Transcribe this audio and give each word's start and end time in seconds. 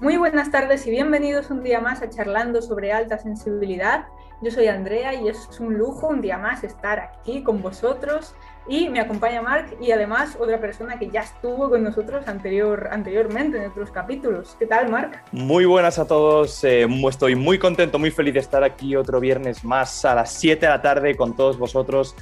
Muy 0.00 0.16
buenas 0.16 0.50
tardes 0.50 0.86
y 0.86 0.90
bienvenidos 0.90 1.50
un 1.50 1.62
día 1.62 1.78
más 1.78 2.00
a 2.00 2.08
Charlando 2.08 2.62
sobre 2.62 2.90
Alta 2.90 3.18
Sensibilidad. 3.18 4.06
Yo 4.40 4.50
soy 4.50 4.66
Andrea 4.66 5.12
y 5.12 5.28
es 5.28 5.60
un 5.60 5.74
lujo 5.74 6.06
un 6.06 6.22
día 6.22 6.38
más 6.38 6.64
estar 6.64 6.98
aquí 6.98 7.42
con 7.42 7.60
vosotros 7.60 8.34
y 8.66 8.88
me 8.88 9.00
acompaña 9.00 9.42
Marc 9.42 9.76
y 9.78 9.90
además 9.90 10.38
otra 10.40 10.58
persona 10.58 10.98
que 10.98 11.10
ya 11.10 11.20
estuvo 11.20 11.68
con 11.68 11.84
nosotros 11.84 12.26
anterior, 12.28 12.88
anteriormente 12.90 13.58
en 13.58 13.70
otros 13.70 13.90
capítulos. 13.90 14.56
¿Qué 14.58 14.64
tal, 14.64 14.90
Marc? 14.90 15.22
Muy 15.32 15.66
buenas 15.66 15.98
a 15.98 16.06
todos. 16.06 16.64
Eh, 16.64 16.88
estoy 17.06 17.34
muy 17.34 17.58
contento, 17.58 17.98
muy 17.98 18.10
feliz 18.10 18.32
de 18.32 18.40
estar 18.40 18.64
aquí 18.64 18.96
otro 18.96 19.20
viernes 19.20 19.64
más 19.64 20.06
a 20.06 20.14
las 20.14 20.32
7 20.32 20.64
de 20.64 20.72
la 20.72 20.80
tarde 20.80 21.14
con 21.14 21.36
todos 21.36 21.58
vosotros. 21.58 22.16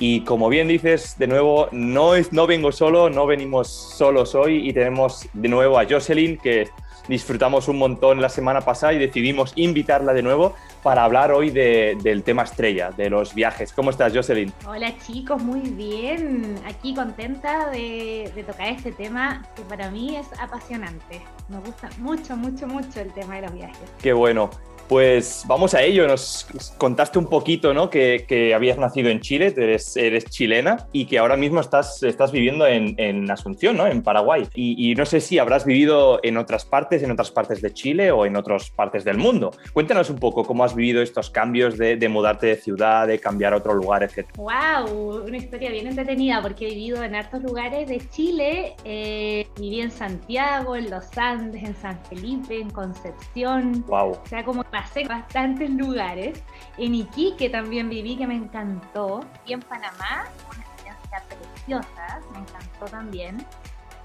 Y 0.00 0.24
como 0.24 0.48
bien 0.48 0.66
dices, 0.66 1.16
de 1.16 1.28
nuevo, 1.28 1.68
no, 1.70 2.16
es, 2.16 2.32
no 2.32 2.48
vengo 2.48 2.72
solo, 2.72 3.08
no 3.08 3.26
venimos 3.26 3.68
solos 3.68 4.34
hoy 4.34 4.68
y 4.68 4.72
tenemos 4.72 5.28
de 5.32 5.48
nuevo 5.48 5.78
a 5.78 5.84
Jocelyn, 5.88 6.36
que 6.38 6.68
disfrutamos 7.08 7.68
un 7.68 7.78
montón 7.78 8.20
la 8.20 8.28
semana 8.28 8.60
pasada 8.60 8.92
y 8.92 8.98
decidimos 8.98 9.52
invitarla 9.56 10.12
de 10.12 10.22
nuevo 10.22 10.54
para 10.82 11.04
hablar 11.04 11.32
hoy 11.32 11.50
del 11.50 12.22
tema 12.22 12.42
estrella, 12.42 12.90
de 12.90 13.10
los 13.10 13.34
viajes. 13.34 13.72
¿Cómo 13.72 13.90
estás, 13.90 14.14
Jocelyn? 14.14 14.52
Hola 14.66 14.94
chicos, 14.98 15.42
muy 15.42 15.60
bien. 15.60 16.60
Aquí 16.66 16.94
contenta 16.94 17.70
de, 17.70 18.30
de 18.34 18.42
tocar 18.42 18.68
este 18.68 18.92
tema 18.92 19.46
que 19.56 19.62
para 19.62 19.90
mí 19.90 20.16
es 20.16 20.26
apasionante. 20.40 21.20
Me 21.48 21.58
gusta 21.58 21.90
mucho, 21.98 22.36
mucho, 22.36 22.66
mucho 22.66 23.00
el 23.00 23.12
tema 23.12 23.36
de 23.36 23.42
los 23.42 23.52
viajes. 23.52 23.78
Qué 24.00 24.12
bueno. 24.12 24.50
Pues 24.90 25.44
vamos 25.46 25.74
a 25.74 25.82
ello. 25.82 26.08
Nos 26.08 26.48
contaste 26.76 27.20
un 27.20 27.26
poquito, 27.26 27.72
¿no? 27.72 27.90
Que, 27.90 28.52
habías 28.52 28.76
nacido 28.76 29.08
en 29.08 29.20
Chile, 29.20 29.54
eres, 29.56 29.96
eres, 29.96 30.24
chilena 30.24 30.88
y 30.90 31.04
que 31.04 31.20
ahora 31.20 31.36
mismo 31.36 31.60
estás, 31.60 32.02
estás 32.02 32.32
viviendo 32.32 32.66
en, 32.66 33.30
Asunción, 33.30 33.76
¿no? 33.76 33.86
En 33.86 34.02
Paraguay. 34.02 34.48
Y, 34.52 34.92
no 34.96 35.06
sé 35.06 35.20
si 35.20 35.38
habrás 35.38 35.64
vivido 35.64 36.18
en 36.24 36.36
otras 36.36 36.64
partes, 36.64 37.04
en 37.04 37.12
otras 37.12 37.30
partes 37.30 37.62
de 37.62 37.72
Chile 37.72 38.10
o 38.10 38.26
en 38.26 38.34
otras 38.34 38.70
partes 38.70 39.04
del 39.04 39.16
mundo. 39.16 39.52
Cuéntanos 39.72 40.10
un 40.10 40.18
poco 40.18 40.42
cómo 40.42 40.64
has 40.64 40.74
vivido 40.74 41.00
estos 41.02 41.30
cambios 41.30 41.78
de, 41.78 42.08
mudarte 42.08 42.48
de 42.48 42.56
ciudad, 42.56 43.06
de 43.06 43.20
cambiar 43.20 43.52
a 43.52 43.58
otro 43.58 43.74
lugar, 43.74 44.02
etc. 44.02 44.26
¡Wow! 44.34 45.22
Una 45.24 45.36
historia 45.36 45.70
bien 45.70 45.86
entretenida 45.86 46.42
porque 46.42 46.66
he 46.66 46.70
vivido 46.70 47.04
en 47.04 47.14
hartos 47.14 47.40
lugares 47.44 47.88
de 47.88 48.02
Chile. 48.08 48.74
Eh, 48.82 49.46
viví 49.56 49.82
en 49.82 49.92
Santiago, 49.92 50.74
en 50.74 50.90
Los 50.90 51.16
Andes, 51.16 51.62
en 51.62 51.76
San 51.76 51.96
Felipe, 52.06 52.58
en 52.60 52.70
Concepción. 52.70 53.84
¡Wow! 53.86 54.18
O 54.24 54.26
sea, 54.26 54.44
como 54.44 54.64
pasé 54.80 55.04
bastantes 55.06 55.70
lugares. 55.70 56.42
En 56.78 56.94
Iquique 56.94 57.50
también 57.50 57.88
viví, 57.88 58.16
que 58.16 58.26
me 58.26 58.36
encantó. 58.36 59.24
Y 59.46 59.52
en 59.52 59.60
Panamá, 59.60 60.28
una 60.50 60.62
experiencia 60.62 61.22
preciosa, 61.28 62.20
me 62.32 62.38
encantó 62.38 62.86
también. 62.86 63.46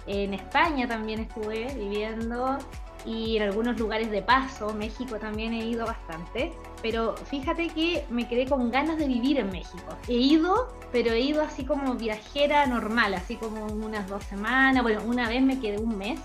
En 0.08 0.34
España 0.34 0.88
también 0.88 1.22
estuve 1.22 1.73
viviendo 1.73 2.58
y 3.06 3.38
en 3.38 3.44
algunos 3.44 3.80
lugares 3.80 4.09
de 4.12 4.22
paso, 4.22 4.73
México 4.73 5.18
también 5.18 5.53
he 5.53 5.66
ido 5.66 5.86
bastante, 5.86 6.52
pero 6.81 7.16
fíjate 7.16 7.70
que 7.70 8.03
me 8.09 8.28
quedé 8.28 8.48
con 8.48 8.72
ganas 8.72 8.98
de 8.98 9.08
vivir 9.08 9.40
en 9.40 9.52
México. 9.52 9.96
He 10.08 10.14
ido, 10.14 10.76
pero 10.92 11.12
he 11.12 11.20
ido 11.20 11.44
así 11.44 11.66
como 11.66 11.94
viajera 11.96 12.66
normal, 12.66 13.14
así 13.14 13.36
como 13.36 13.66
unas 13.66 14.08
dos 14.08 14.23
semanas, 14.23 14.81
bueno, 14.81 15.02
una 15.06 15.30
vez 15.30 15.42
me 15.44 15.59
quedé 15.59 15.78
un 15.78 15.98
mes, 15.98 16.20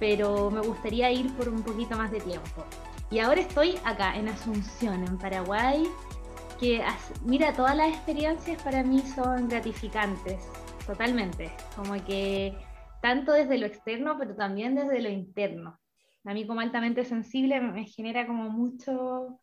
pero 0.00 0.50
me 0.50 0.60
gustaría 0.60 1.10
ir 1.10 1.34
por 1.36 1.48
un 1.48 1.62
poquito 1.62 1.96
más 1.96 2.10
de 2.10 2.20
tiempo. 2.20 2.64
Y 3.10 3.20
ahora 3.20 3.40
estoy 3.40 3.78
acá, 3.84 4.16
en 4.16 4.28
Asunción, 4.28 5.04
en 5.04 5.16
Paraguay, 5.16 5.84
que 6.60 6.84
mira, 7.24 7.54
todas 7.54 7.76
las 7.76 7.88
experiencias 7.88 8.62
para 8.62 8.82
mí 8.82 9.00
son 9.00 9.48
gratificantes, 9.48 10.46
totalmente, 10.86 11.50
como 11.74 11.94
que 12.04 12.54
tanto 13.00 13.32
desde 13.32 13.58
lo 13.58 13.66
externo, 13.66 14.16
pero 14.18 14.34
también 14.34 14.74
desde 14.74 15.00
lo 15.00 15.08
interno. 15.08 15.78
A 16.24 16.34
mí 16.34 16.46
como 16.46 16.60
altamente 16.60 17.04
sensible 17.04 17.60
me 17.60 17.86
genera 17.86 18.26
como 18.26 18.50
mucho, 18.50 19.40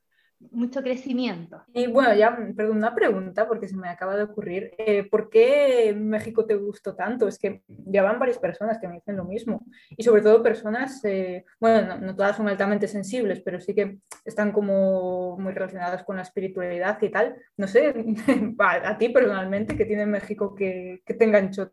mucho 0.51 0.81
crecimiento. 0.81 1.61
Y 1.73 1.87
bueno, 1.87 2.13
ya, 2.13 2.37
perdón, 2.55 2.77
una 2.77 2.93
pregunta 2.93 3.47
porque 3.47 3.67
se 3.67 3.75
me 3.75 3.89
acaba 3.89 4.15
de 4.15 4.23
ocurrir. 4.23 4.71
Eh, 4.77 5.07
¿Por 5.09 5.29
qué 5.29 5.93
México 5.97 6.45
te 6.45 6.55
gustó 6.55 6.95
tanto? 6.95 7.27
Es 7.27 7.39
que 7.39 7.63
ya 7.67 8.03
van 8.03 8.19
varias 8.19 8.37
personas 8.37 8.77
que 8.79 8.87
me 8.87 8.95
dicen 8.95 9.17
lo 9.17 9.25
mismo. 9.25 9.65
Y 9.91 10.03
sobre 10.03 10.21
todo 10.21 10.43
personas, 10.43 11.03
eh, 11.05 11.45
bueno, 11.59 11.97
no, 11.97 12.15
todas 12.15 12.37
son 12.37 12.47
altamente 12.47 12.87
sensibles, 12.87 13.41
pero 13.41 13.59
sí 13.59 13.73
que 13.73 13.99
están 14.23 14.51
como 14.51 15.37
muy 15.37 15.53
relacionadas 15.53 16.03
con 16.03 16.17
la 16.17 16.23
espiritualidad 16.23 17.01
y 17.01 17.09
tal. 17.09 17.35
No 17.57 17.67
sé, 17.67 17.93
a, 18.59 18.97
ti 18.97 19.09
personalmente, 19.09 19.75
¿qué 19.77 19.85
tiene 19.85 20.05
México 20.05 20.55
que, 20.55 21.01
que 21.05 21.13
te 21.13 21.25
enganchó 21.25 21.71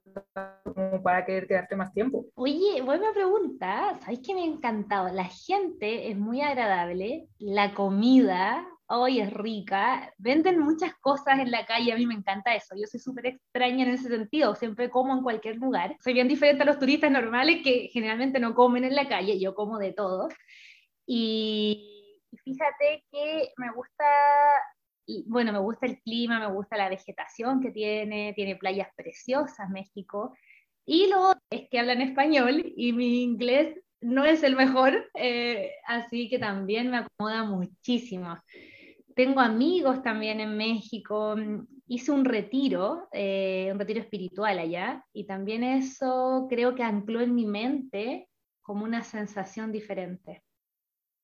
como 0.64 1.02
para 1.02 1.24
querer 1.24 1.46
quedarte 1.46 1.76
más 1.76 1.92
tiempo? 1.92 2.26
Oye, 2.34 2.82
buena 2.82 3.12
pregunta. 3.12 3.98
¿Sabes 4.00 4.20
que 4.20 4.34
me 4.34 4.42
ha 4.42 4.46
encantado? 4.46 5.08
La 5.12 5.24
gente 5.24 6.10
es 6.10 6.16
muy 6.16 6.40
agradable, 6.40 7.28
la 7.38 7.74
comida 7.74 8.61
hoy 8.94 9.20
es 9.20 9.32
rica, 9.32 10.12
venden 10.18 10.58
muchas 10.58 10.94
cosas 11.00 11.38
en 11.38 11.50
la 11.50 11.64
calle, 11.66 11.92
a 11.92 11.96
mí 11.96 12.06
me 12.06 12.14
encanta 12.14 12.54
eso, 12.54 12.74
yo 12.76 12.86
soy 12.86 13.00
súper 13.00 13.26
extraña 13.26 13.84
en 13.84 13.92
ese 13.92 14.08
sentido, 14.08 14.54
siempre 14.54 14.90
como 14.90 15.14
en 15.14 15.22
cualquier 15.22 15.56
lugar, 15.56 15.96
soy 16.02 16.12
bien 16.12 16.28
diferente 16.28 16.62
a 16.62 16.66
los 16.66 16.78
turistas 16.78 17.10
normales 17.10 17.62
que 17.64 17.88
generalmente 17.92 18.38
no 18.38 18.54
comen 18.54 18.84
en 18.84 18.94
la 18.94 19.08
calle, 19.08 19.40
yo 19.40 19.54
como 19.54 19.78
de 19.78 19.92
todo, 19.92 20.28
y 21.06 22.20
fíjate 22.44 23.04
que 23.10 23.52
me 23.56 23.72
gusta, 23.72 24.04
bueno, 25.26 25.52
me 25.52 25.58
gusta 25.58 25.86
el 25.86 26.00
clima, 26.02 26.38
me 26.38 26.52
gusta 26.52 26.76
la 26.76 26.88
vegetación 26.88 27.60
que 27.60 27.70
tiene, 27.70 28.32
tiene 28.34 28.56
playas 28.56 28.88
preciosas 28.94 29.70
México, 29.70 30.36
y 30.84 31.08
lo 31.08 31.32
es 31.50 31.68
que 31.70 31.78
hablan 31.78 32.02
español 32.02 32.72
y 32.76 32.92
mi 32.92 33.22
inglés 33.22 33.78
no 34.02 34.24
es 34.24 34.42
el 34.42 34.56
mejor, 34.56 35.10
eh, 35.14 35.70
así 35.86 36.28
que 36.28 36.38
también 36.38 36.90
me 36.90 36.98
acomoda 36.98 37.44
muchísimo. 37.44 38.36
Tengo 39.14 39.40
amigos 39.40 40.02
también 40.02 40.40
en 40.40 40.56
México, 40.56 41.34
hice 41.86 42.12
un 42.12 42.24
retiro, 42.24 43.08
eh, 43.12 43.70
un 43.72 43.78
retiro 43.78 44.00
espiritual 44.00 44.58
allá, 44.58 45.04
y 45.12 45.24
también 45.24 45.64
eso 45.64 46.46
creo 46.48 46.74
que 46.74 46.82
ancló 46.82 47.20
en 47.20 47.34
mi 47.34 47.46
mente 47.46 48.28
como 48.62 48.84
una 48.84 49.02
sensación 49.02 49.72
diferente. 49.72 50.42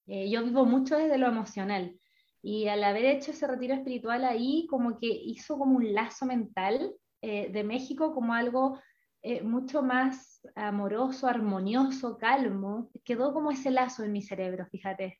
Eh, 0.07 0.31
yo 0.31 0.45
vivo 0.45 0.65
mucho 0.65 0.97
desde 0.97 1.19
lo 1.19 1.27
emocional, 1.27 1.99
y 2.43 2.69
al 2.69 2.85
haber 2.85 3.05
hecho 3.05 3.31
ese 3.31 3.47
retiro 3.47 3.75
espiritual 3.75 4.25
ahí, 4.25 4.67
como 4.69 4.99
que 4.99 5.09
hizo 5.09 5.59
como 5.59 5.77
un 5.77 5.93
lazo 5.93 6.27
mental 6.27 6.95
de 7.21 7.65
México 7.65 8.15
como 8.15 8.33
algo 8.33 8.79
eh, 9.23 9.43
mucho 9.43 9.83
más 9.83 10.41
amoroso, 10.55 11.27
armonioso, 11.27 12.17
calmo. 12.19 12.91
Quedó 13.05 13.33
como 13.33 13.51
ese 13.51 13.71
lazo 13.71 14.05
en 14.05 14.13
mi 14.13 14.23
cerebro, 14.23 14.67
fíjate. 14.67 15.19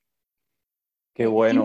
Qué 1.15 1.27
bueno. 1.27 1.65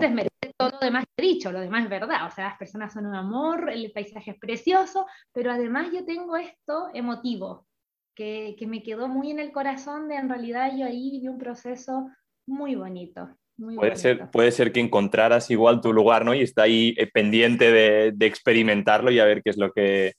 todo 0.70 0.80
lo 0.80 0.86
demás 0.86 1.04
he 1.16 1.22
dicho, 1.22 1.52
lo 1.52 1.60
demás 1.60 1.84
es 1.84 1.90
verdad. 1.90 2.26
O 2.26 2.30
sea, 2.30 2.48
las 2.48 2.58
personas 2.58 2.92
son 2.92 3.06
un 3.06 3.14
amor, 3.14 3.70
el 3.70 3.90
paisaje 3.92 4.32
es 4.32 4.38
precioso, 4.38 5.06
pero 5.32 5.50
además 5.50 5.88
yo 5.92 6.04
tengo 6.04 6.36
esto 6.36 6.88
emotivo, 6.94 7.66
que, 8.14 8.56
que 8.58 8.66
me 8.66 8.82
quedó 8.82 9.08
muy 9.08 9.30
en 9.30 9.40
el 9.40 9.52
corazón 9.52 10.08
de 10.08 10.16
en 10.16 10.28
realidad 10.28 10.72
yo 10.76 10.86
ahí 10.86 11.10
viví 11.10 11.28
un 11.28 11.38
proceso 11.38 12.08
muy 12.46 12.74
bonito. 12.74 13.28
puede, 13.56 13.96
Ser, 13.96 14.30
puede 14.30 14.52
ser 14.52 14.72
que 14.72 14.80
encontraras 14.80 15.50
igual 15.50 15.80
tu 15.80 15.92
lugar, 15.92 16.24
¿no? 16.24 16.34
Y 16.34 16.42
está 16.42 16.62
ahí 16.62 16.94
eh, 16.96 17.06
pendiente 17.06 17.70
de, 17.70 18.12
de 18.14 18.26
experimentarlo 18.26 19.10
y 19.10 19.18
a 19.18 19.24
ver 19.24 19.42
qué 19.42 19.50
es 19.50 19.56
lo 19.56 19.72
que, 19.72 20.14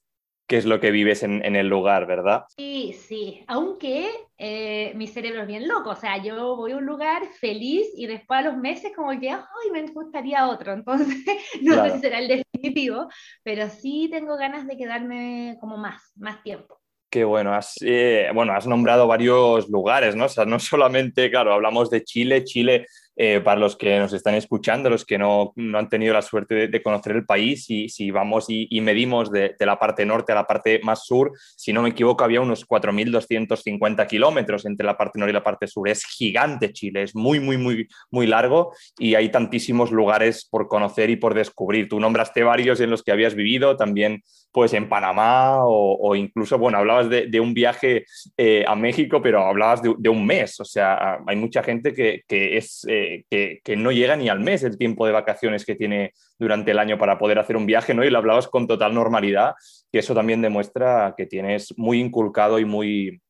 qué 0.48 0.58
es 0.58 0.66
lo 0.66 0.80
que 0.80 0.92
vives 0.92 1.24
en, 1.24 1.44
el 1.56 1.68
lugar, 1.68 2.06
¿verdad? 2.06 2.46
Sí, 2.56 2.94
sí, 2.94 3.44
aunque 3.48 4.10
eh, 4.38 4.94
mi 4.96 5.08
cerebro 5.08 5.42
es 5.42 5.48
bien 5.48 5.68
loco, 5.68 5.92
o 5.92 5.96
sea, 5.96 6.22
yo 6.22 6.56
voy 6.56 6.74
a 6.74 6.78
un 6.78 6.86
lugar 6.86 7.24
feliz 7.40 7.88
y 7.96 8.06
después 8.06 8.40
a 8.40 8.44
los 8.44 8.58
meses 8.58 8.92
como 8.96 9.18
que, 9.20 9.30
ay, 9.30 9.72
me 9.72 9.82
gustaría 9.88 10.48
otro, 10.48 10.74
entonces 10.74 11.18
no 11.62 11.84
sé 11.84 11.92
si 11.92 12.00
será 12.00 12.20
el 12.20 12.28
definitivo, 12.28 13.08
pero 13.44 13.70
sí 13.70 14.08
tengo 14.12 14.38
ganas 14.38 14.68
de 14.68 14.78
quedarme 14.78 15.58
como 15.60 15.78
más, 15.78 16.12
más 16.16 16.42
tiempo. 16.44 16.80
Qué 17.10 17.24
bueno, 17.24 17.54
has, 17.54 17.76
eh, 17.82 18.30
bueno, 18.34 18.54
has 18.54 18.68
nombrado 18.68 19.08
varios 19.08 19.70
lugares, 19.70 20.16
¿no? 20.16 20.26
O 20.26 20.30
sea, 20.30 20.46
no 20.46 20.60
solamente, 20.60 21.30
claro, 21.30 21.54
hablamos 21.54 21.90
de 21.90 22.04
Chile, 22.04 22.44
Chile 22.44 22.88
eh, 23.18 23.40
para 23.40 23.60
los 23.60 23.78
que 23.78 23.98
nos 23.98 24.12
están 24.12 24.36
escuchando, 24.36 24.90
los 24.90 25.06
que 25.06 25.18
no, 25.18 25.54
no 25.56 25.78
han 25.78 25.88
tenido 25.88 26.14
la 26.14 26.22
suerte 26.22 26.68
de, 26.68 26.84
conocer 26.84 27.16
el 27.16 27.26
país, 27.26 27.70
y 27.70 27.88
si 27.88 28.12
vamos 28.12 28.46
y, 28.50 28.82
medimos 28.82 29.32
de, 29.32 29.56
de, 29.58 29.66
la 29.66 29.80
parte 29.80 30.06
norte 30.06 30.34
a 30.34 30.36
la 30.36 30.46
parte 30.46 30.82
más 30.84 31.06
sur, 31.06 31.32
si 31.56 31.72
no 31.72 31.82
me 31.82 31.90
equivoco, 31.90 32.26
había 32.26 32.42
unos 32.42 32.68
4.250 32.68 34.06
kilómetros 34.08 34.66
entre 34.66 34.86
la 34.86 34.98
parte 34.98 35.18
norte 35.18 35.32
y 35.32 35.34
la 35.34 35.44
parte 35.44 35.68
sur. 35.68 35.88
Es 35.88 36.06
gigante 36.06 36.74
Chile, 36.74 37.04
es 37.04 37.16
muy, 37.16 37.40
muy, 37.40 37.58
muy, 37.58 37.88
muy 38.12 38.28
largo 38.28 38.74
y 39.00 39.16
hay 39.16 39.30
tantísimos 39.30 39.92
lugares 39.92 40.48
por 40.50 40.68
conocer 40.68 41.10
y 41.10 41.16
por 41.16 41.34
descubrir. 41.34 41.88
Tú 41.88 42.00
nombraste 42.00 42.44
varios 42.44 42.82
en 42.82 42.90
los 42.90 43.02
que 43.02 43.12
habías 43.14 43.34
vivido, 43.34 43.78
también 43.78 44.24
pues 44.52 44.74
en 44.74 44.88
Panamá 44.88 45.60
o, 45.64 46.16
incluso, 46.16 46.58
bueno, 46.58 46.78
hablabas 46.78 47.10
de, 47.10 47.40
un 47.42 47.54
viaje 47.54 48.06
eh, 48.38 48.64
a 48.66 48.74
México, 48.76 49.22
pero 49.22 49.46
hablabas 49.46 49.82
de, 49.82 50.10
un 50.10 50.26
mes. 50.26 50.60
O 50.62 50.66
sea, 50.66 51.20
hay 51.28 51.36
mucha 51.36 51.64
gente 51.64 51.94
que, 51.94 52.24
que 52.28 52.58
es... 52.58 52.86
Eh, 52.88 53.05
que, 53.30 53.76
no 53.76 53.92
llega 53.92 54.16
ni 54.16 54.30
al 54.30 54.40
mes 54.40 54.64
el 54.64 54.78
tiempo 54.78 55.06
de 55.06 55.12
vacaciones 55.12 55.66
que 55.66 55.76
tiene 55.76 56.14
durante 56.40 56.72
el 56.72 56.80
año 56.80 56.98
para 56.98 57.18
poder 57.18 57.40
hacer 57.40 57.58
un 57.58 57.66
viaje, 57.66 57.94
¿no? 57.94 58.04
Y 58.04 58.10
lo 58.10 58.18
hablabas 58.18 58.48
con 58.48 58.68
total 58.68 58.94
normalidad, 58.94 59.54
que 59.92 60.00
eso 60.00 60.14
también 60.14 60.42
demuestra 60.42 61.14
que 61.18 61.26
tienes 61.26 61.74
muy 61.78 62.00
inculcado 62.00 62.60
y 62.60 62.66
muy, 62.66 63.22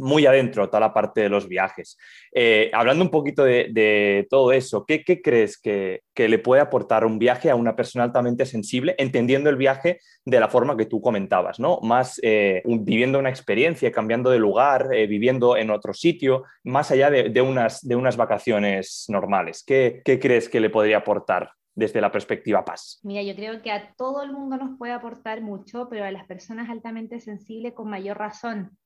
muy 0.00 0.26
adentro 0.26 0.68
toda 0.68 0.80
la 0.80 0.94
parte 0.94 1.20
de 1.20 1.28
los 1.28 1.46
viajes. 1.48 1.96
Eh, 2.32 2.70
hablando 2.72 3.04
un 3.04 3.10
poquito 3.10 3.44
de, 3.44 4.26
todo 4.28 4.52
eso, 4.52 4.84
¿qué, 4.86 5.04
crees 5.04 5.60
que, 5.60 6.02
le 6.16 6.38
puede 6.38 6.60
aportar 6.60 7.06
un 7.06 7.18
viaje 7.18 7.48
a 7.50 7.54
una 7.54 7.74
persona 7.74 8.04
altamente 8.04 8.44
sensible, 8.44 8.94
entendiendo 8.98 9.48
el 9.48 9.56
viaje 9.56 10.00
de 10.24 10.40
la 10.40 10.48
forma 10.48 10.76
que 10.76 10.84
tú 10.84 11.00
comentabas, 11.00 11.58
¿no? 11.58 11.80
Más 11.82 12.20
eh, 12.22 12.62
viviendo 12.66 13.18
una 13.18 13.30
experiencia, 13.30 13.90
cambiando 13.90 14.30
de 14.30 14.38
lugar, 14.38 14.88
eh, 14.92 15.06
viviendo 15.06 15.56
en 15.56 15.70
otro 15.70 15.94
sitio, 15.94 16.44
más 16.64 16.90
allá 16.90 17.10
de, 17.10 17.40
unas, 17.40 17.80
de 17.80 17.96
unas 17.96 18.18
vacaciones 18.18 19.06
normales. 19.08 19.64
¿Qué, 19.66 20.02
¿Qué 20.04 20.18
crees 20.18 20.48
que 20.48 20.60
le 20.60 20.68
podría 20.68 20.98
aportar? 20.98 21.50
desde 21.74 22.00
la 22.00 22.12
perspectiva 22.12 22.64
paz? 22.64 23.00
Mira, 23.02 23.22
yo 23.22 23.34
creo 23.34 23.62
que 23.62 23.70
a 23.70 23.94
todo 23.94 24.22
el 24.22 24.32
mundo 24.32 24.56
nos 24.56 24.76
puede 24.76 24.92
aportar 24.92 25.40
mucho, 25.40 25.88
pero 25.88 26.04
a 26.04 26.10
las 26.10 26.26
personas 26.26 26.68
altamente 26.68 27.20
sensibles 27.20 27.72
con 27.72 27.88
mayor 27.88 28.18
razón, 28.18 28.76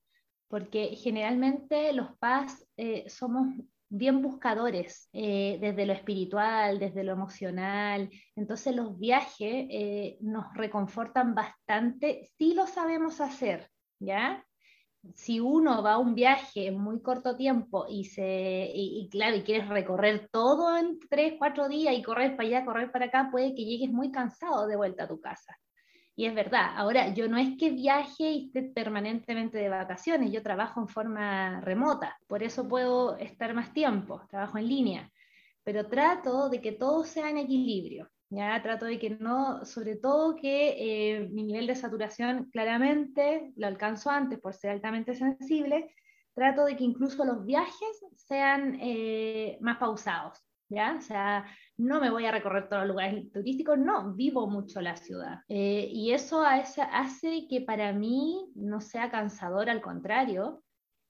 porque 0.47 0.95
generalmente 0.95 1.91
los 1.93 2.17
paz 2.17 2.65
eh, 2.77 3.09
somos 3.09 3.47
bien 3.89 4.21
buscadores 4.21 5.09
eh, 5.13 5.57
desde 5.61 5.85
lo 5.85 5.93
espiritual, 5.93 6.79
desde 6.79 7.03
lo 7.03 7.13
emocional. 7.13 8.09
Entonces 8.35 8.75
los 8.75 8.97
viajes 8.99 9.67
eh, 9.69 10.17
nos 10.21 10.53
reconfortan 10.53 11.33
bastante 11.33 12.29
si 12.37 12.53
lo 12.53 12.67
sabemos 12.67 13.21
hacer, 13.21 13.69
¿ya? 13.99 14.45
Si 15.13 15.39
uno 15.39 15.83
va 15.83 15.93
a 15.93 15.97
un 15.99 16.15
viaje 16.15 16.67
en 16.67 16.79
muy 16.79 16.99
corto 17.01 17.37
tiempo 17.37 17.85
y, 17.87 18.05
se, 18.05 18.71
y, 18.73 19.07
claro, 19.11 19.35
y 19.35 19.43
quieres 19.43 19.69
recorrer 19.69 20.29
todo 20.31 20.75
en 20.75 20.97
tres, 21.09 21.35
cuatro 21.37 21.69
días 21.69 21.95
y 21.95 22.01
correr 22.01 22.35
para 22.35 22.47
allá, 22.47 22.65
correr 22.65 22.91
para 22.91 23.05
acá, 23.05 23.29
puede 23.31 23.53
que 23.53 23.65
llegues 23.65 23.91
muy 23.91 24.11
cansado 24.11 24.65
de 24.65 24.75
vuelta 24.75 25.03
a 25.03 25.07
tu 25.07 25.21
casa. 25.21 25.55
Y 26.17 26.25
es 26.25 26.33
verdad, 26.33 26.71
ahora 26.77 27.13
yo 27.13 27.27
no 27.27 27.37
es 27.37 27.57
que 27.57 27.71
viaje 27.71 28.23
y 28.23 28.45
esté 28.47 28.63
permanentemente 28.63 29.57
de 29.57 29.67
vacaciones, 29.67 30.31
yo 30.31 30.41
trabajo 30.41 30.79
en 30.79 30.87
forma 30.87 31.59
remota, 31.59 32.17
por 32.27 32.41
eso 32.41 32.69
puedo 32.69 33.17
estar 33.17 33.53
más 33.53 33.73
tiempo, 33.73 34.21
trabajo 34.29 34.57
en 34.57 34.67
línea, 34.67 35.11
pero 35.63 35.87
trato 35.87 36.47
de 36.47 36.61
que 36.61 36.71
todo 36.71 37.03
sea 37.03 37.29
en 37.29 37.39
equilibrio, 37.39 38.09
ya 38.29 38.61
trato 38.61 38.85
de 38.85 38.97
que 38.97 39.09
no, 39.09 39.65
sobre 39.65 39.97
todo 39.97 40.37
que 40.37 40.75
eh, 40.77 41.27
mi 41.31 41.43
nivel 41.43 41.67
de 41.67 41.75
saturación 41.75 42.49
claramente 42.49 43.51
lo 43.57 43.67
alcanzo 43.67 44.09
antes 44.09 44.39
por 44.39 44.53
ser 44.53 44.71
altamente 44.71 45.15
sensible, 45.15 45.93
trato 46.33 46.63
de 46.63 46.77
que 46.77 46.83
incluso 46.85 47.25
los 47.25 47.45
viajes 47.45 48.05
sean 48.15 48.77
eh, 48.81 49.57
más 49.59 49.77
pausados, 49.77 50.39
¿ya? 50.69 50.95
O 50.97 51.01
sea, 51.01 51.45
no 51.77 51.99
me 51.99 52.09
voy 52.09 52.25
a 52.25 52.31
recorrer 52.31 52.69
todos 52.69 52.83
los 52.83 52.91
lugares 52.91 53.31
turísticos, 53.31 53.77
no, 53.77 54.13
vivo 54.13 54.47
mucho 54.47 54.81
la 54.81 54.95
ciudad. 54.95 55.39
Eh, 55.47 55.89
y 55.91 56.11
eso 56.11 56.43
hace, 56.43 57.47
que 57.49 57.61
para 57.61 57.93
mí 57.93 58.51
no 58.55 58.81
sea 58.81 59.11
cansador, 59.11 59.69
al 59.69 59.81
contrario. 59.81 60.63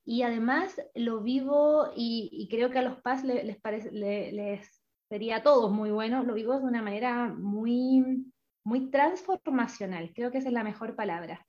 Y 0.05 0.21
además 0.21 0.79
lo 0.93 1.21
vivo, 1.21 1.89
y, 1.95 2.47
creo 2.49 2.69
que 2.69 2.79
a 2.79 2.83
los 2.83 3.01
PAS 3.01 3.23
les, 3.23 3.57
parece, 3.57 3.91
les 3.91 4.85
sería 5.09 5.37
a 5.37 5.43
todos 5.43 5.71
muy 5.71 5.91
bueno, 5.91 6.23
lo 6.23 6.33
vivo 6.33 6.59
de 6.59 6.65
una 6.65 6.81
manera 6.81 7.27
muy, 7.27 8.31
muy 8.63 8.89
transformacional, 8.89 10.11
creo 10.13 10.31
que 10.31 10.39
esa 10.39 10.49
es 10.49 10.53
la 10.53 10.63
mejor 10.63 10.95
palabra. 10.95 11.45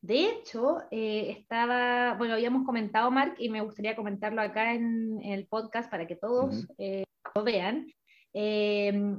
De 0.00 0.24
hecho, 0.26 0.78
eh, 0.90 1.30
estaba, 1.30 2.14
bueno, 2.14 2.34
habíamos 2.34 2.64
comentado, 2.64 3.10
Mark, 3.10 3.36
y 3.38 3.48
me 3.48 3.60
gustaría 3.60 3.94
comentarlo 3.94 4.40
acá 4.42 4.74
en, 4.74 5.20
el 5.22 5.46
podcast 5.46 5.88
para 5.90 6.06
que 6.06 6.16
todos 6.16 6.66
eh, 6.78 7.04
lo 7.34 7.44
vean. 7.44 7.86
Eh, 8.34 9.16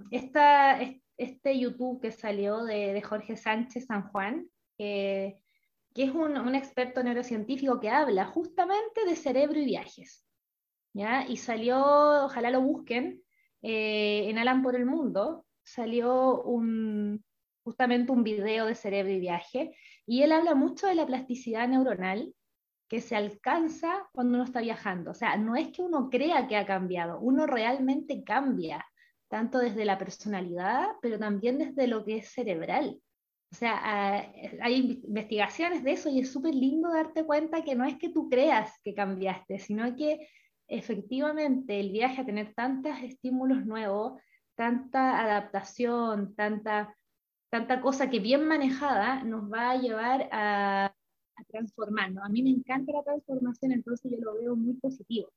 este 1.17 1.59
YouTube 1.59 2.01
que 2.01 2.11
salió 2.11 2.63
de, 2.63 3.01
Jorge 3.01 3.35
Sánchez 3.35 3.85
San 3.85 4.09
Juan, 4.09 4.47
que 4.77 5.37
es 5.95 6.11
un, 6.11 6.55
experto 6.55 7.03
neurocientífico 7.03 7.79
que 7.79 7.89
habla 7.89 8.25
justamente 8.25 9.05
de 9.05 9.15
cerebro 9.15 9.59
y 9.59 9.65
viajes. 9.65 10.25
¿ya? 10.93 11.25
Y 11.27 11.37
salió, 11.37 12.25
ojalá 12.25 12.49
lo 12.49 12.61
busquen, 12.61 13.21
eh, 13.61 14.29
en 14.29 14.37
Alan 14.37 14.61
por 14.61 14.75
el 14.75 14.85
Mundo, 14.85 15.45
salió 15.63 16.41
un, 16.43 17.23
justamente 17.63 18.11
un 18.11 18.23
video 18.23 18.65
de 18.65 18.75
cerebro 18.75 19.11
y 19.11 19.19
viaje, 19.19 19.75
y 20.05 20.23
él 20.23 20.31
habla 20.31 20.55
mucho 20.55 20.87
de 20.87 20.95
la 20.95 21.05
plasticidad 21.05 21.67
neuronal 21.67 22.33
que 22.93 23.01
se 23.01 23.15
alcanza 23.15 24.07
cuando 24.11 24.35
uno 24.35 24.43
está 24.43 24.61
viajando. 24.61 25.09
O 25.09 25.13
sea, 25.15 25.35
no 25.35 25.55
es 25.55 25.69
que 25.69 25.81
uno 25.81 26.11
crea 26.11 26.47
que 26.47 26.55
ha 26.55 26.63
cambiado, 26.63 27.19
uno 27.21 27.47
realmente 27.47 28.23
cambia 28.23 28.85
tanto 29.27 29.57
desde 29.57 29.83
la 29.83 29.97
personalidad, 29.97 30.89
pero 31.01 31.17
también 31.17 31.57
desde 31.57 31.87
lo 31.87 32.05
que 32.05 32.17
es 32.17 32.29
cerebral. 32.29 33.01
O 33.51 33.55
sea, 33.55 33.79
ah, 33.83 34.31
hay 34.61 35.01
investigaciones 35.07 35.83
de 35.83 35.93
eso 35.93 36.07
y 36.07 36.19
es 36.19 36.31
súper 36.31 36.53
lindo 36.53 36.93
darte 36.93 37.25
cuenta 37.25 37.63
que 37.63 37.73
no 37.73 37.83
es 37.83 37.97
que 37.97 38.09
tú 38.09 38.29
creas 38.29 38.79
que 38.83 38.93
cambiaste, 38.93 39.57
sino 39.57 39.95
que 39.95 40.27
efectivamente 40.67 41.79
el 41.79 41.89
viaje 41.89 42.21
a 42.21 42.25
tener 42.25 42.53
tantos 42.53 42.95
estímulos 43.01 43.65
nuevos, 43.65 44.21
tanta 44.53 45.19
adaptación, 45.19 46.35
tanta, 46.35 46.95
tanta 47.49 47.81
cosa 47.81 48.11
que 48.11 48.19
bien 48.19 48.47
manejada 48.47 49.23
nos 49.23 49.51
va 49.51 49.71
a 49.71 49.77
llevar 49.77 50.29
a, 50.31 50.93
a 51.35 51.43
transformarnos. 51.45 52.23
A 52.23 52.29
mí 52.29 52.43
me 52.43 52.49
encanta 52.49 52.91
la 52.91 53.03
transformación, 53.03 53.71
entonces 53.71 54.11
yo 54.11 54.17
lo 54.19 54.35
veo 54.35 54.55
muy 54.55 54.73
positivo. 54.75 55.29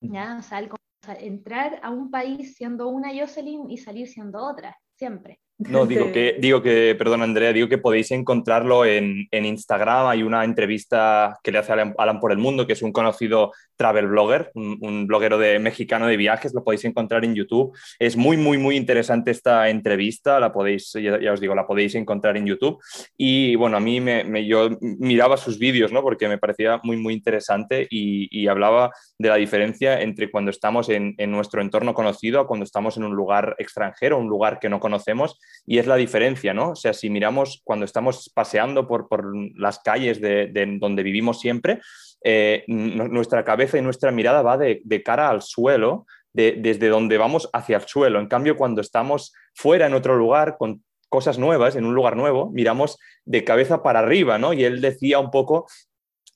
¿ya? 0.00 0.36
O 0.38 0.42
sea, 0.42 0.60
el 0.60 0.70
entrar 1.18 1.80
a 1.82 1.90
un 1.90 2.10
país 2.10 2.56
siendo 2.56 2.88
una 2.88 3.10
Jocelyn 3.14 3.70
y 3.70 3.78
salir 3.78 4.06
siendo 4.06 4.42
otra, 4.42 4.76
siempre. 4.96 5.40
No, 5.68 5.84
digo 5.86 6.10
que, 6.10 6.36
digo 6.38 6.62
que, 6.62 6.94
perdón 6.98 7.22
Andrea, 7.22 7.52
digo 7.52 7.68
que 7.68 7.78
podéis 7.78 8.10
encontrarlo 8.10 8.84
en, 8.84 9.28
en, 9.30 9.44
Instagram. 9.44 10.06
Hay 10.06 10.22
una 10.22 10.44
entrevista 10.44 11.38
que 11.42 11.52
le 11.52 11.58
hace 11.58 11.72
Alan, 11.72 12.20
por 12.20 12.32
el 12.32 12.38
Mundo, 12.38 12.66
que 12.66 12.72
es 12.72 12.82
un 12.82 12.92
conocido 12.92 13.52
travel 13.76 14.08
blogger, 14.08 14.50
un, 14.54 15.06
bloguero 15.06 15.38
de, 15.38 15.58
mexicano 15.58 16.06
de 16.06 16.16
viajes, 16.16 16.52
lo 16.54 16.64
podéis 16.64 16.84
encontrar 16.84 17.24
en 17.24 17.34
YouTube. 17.34 17.76
Es 17.98 18.16
muy, 18.16 18.36
muy, 18.36 18.58
muy 18.58 18.76
interesante 18.76 19.30
esta 19.30 19.68
entrevista, 19.68 20.38
la 20.38 20.52
podéis, 20.52 20.92
ya, 20.92 21.32
os 21.32 21.40
digo, 21.40 21.54
la 21.54 21.66
podéis 21.66 21.94
encontrar 21.94 22.36
en 22.36 22.46
YouTube. 22.46 22.78
Y 23.16 23.54
bueno, 23.56 23.76
a 23.76 23.80
mí 23.80 24.00
me, 24.00 24.46
yo 24.46 24.70
miraba 24.80 25.36
sus 25.36 25.58
vídeos, 25.58 25.92
¿no? 25.92 26.02
Porque 26.02 26.28
me 26.28 26.38
parecía 26.38 26.80
muy, 26.82 26.96
muy 26.96 27.14
interesante 27.14 27.86
y, 27.90 28.28
y 28.30 28.48
hablaba 28.48 28.90
de 29.18 29.28
la 29.28 29.36
diferencia 29.36 30.00
entre 30.00 30.30
cuando 30.30 30.50
estamos 30.50 30.88
en, 30.90 31.14
en 31.16 31.30
nuestro 31.30 31.62
entorno 31.62 31.94
conocido 31.94 32.40
a 32.40 32.46
cuando 32.46 32.64
estamos 32.64 32.96
en 32.96 33.04
un 33.04 33.14
lugar 33.14 33.56
extranjero, 33.58 34.18
un 34.18 34.28
lugar 34.28 34.58
que 34.58 34.68
no 34.68 34.78
conocemos 34.78 35.38
y 35.66 35.78
es 35.78 35.86
la 35.86 35.96
diferencia, 35.96 36.54
¿no? 36.54 36.70
O 36.70 36.76
sea, 36.76 36.92
si 36.92 37.10
miramos 37.10 37.60
cuando 37.64 37.84
estamos 37.84 38.30
paseando 38.34 38.86
por, 38.88 39.08
las 39.56 39.78
calles 39.78 40.20
de, 40.20 40.50
donde 40.80 41.02
vivimos 41.02 41.40
siempre, 41.40 41.80
eh, 42.24 42.64
nuestra 42.66 43.44
cabeza 43.44 43.78
y 43.78 43.82
nuestra 43.82 44.10
mirada 44.10 44.42
va 44.42 44.58
de, 44.58 45.02
cara 45.04 45.30
al 45.30 45.42
suelo, 45.42 46.06
desde 46.32 46.88
donde 46.88 47.18
vamos 47.18 47.48
hacia 47.52 47.76
el 47.76 47.82
suelo. 47.82 48.20
En 48.20 48.28
cambio, 48.28 48.56
cuando 48.56 48.80
estamos 48.80 49.32
fuera 49.54 49.86
en 49.86 49.94
otro 49.94 50.16
lugar, 50.16 50.56
con 50.58 50.82
cosas 51.08 51.38
nuevas, 51.38 51.76
en 51.76 51.84
un 51.84 51.94
lugar 51.94 52.16
nuevo, 52.16 52.50
miramos 52.50 52.98
de 53.24 53.44
cabeza 53.44 53.82
para 53.82 53.98
arriba, 53.98 54.38
¿no? 54.38 54.52
Y 54.52 54.64
él 54.64 54.80
decía 54.80 55.18
un 55.18 55.30
poco 55.30 55.66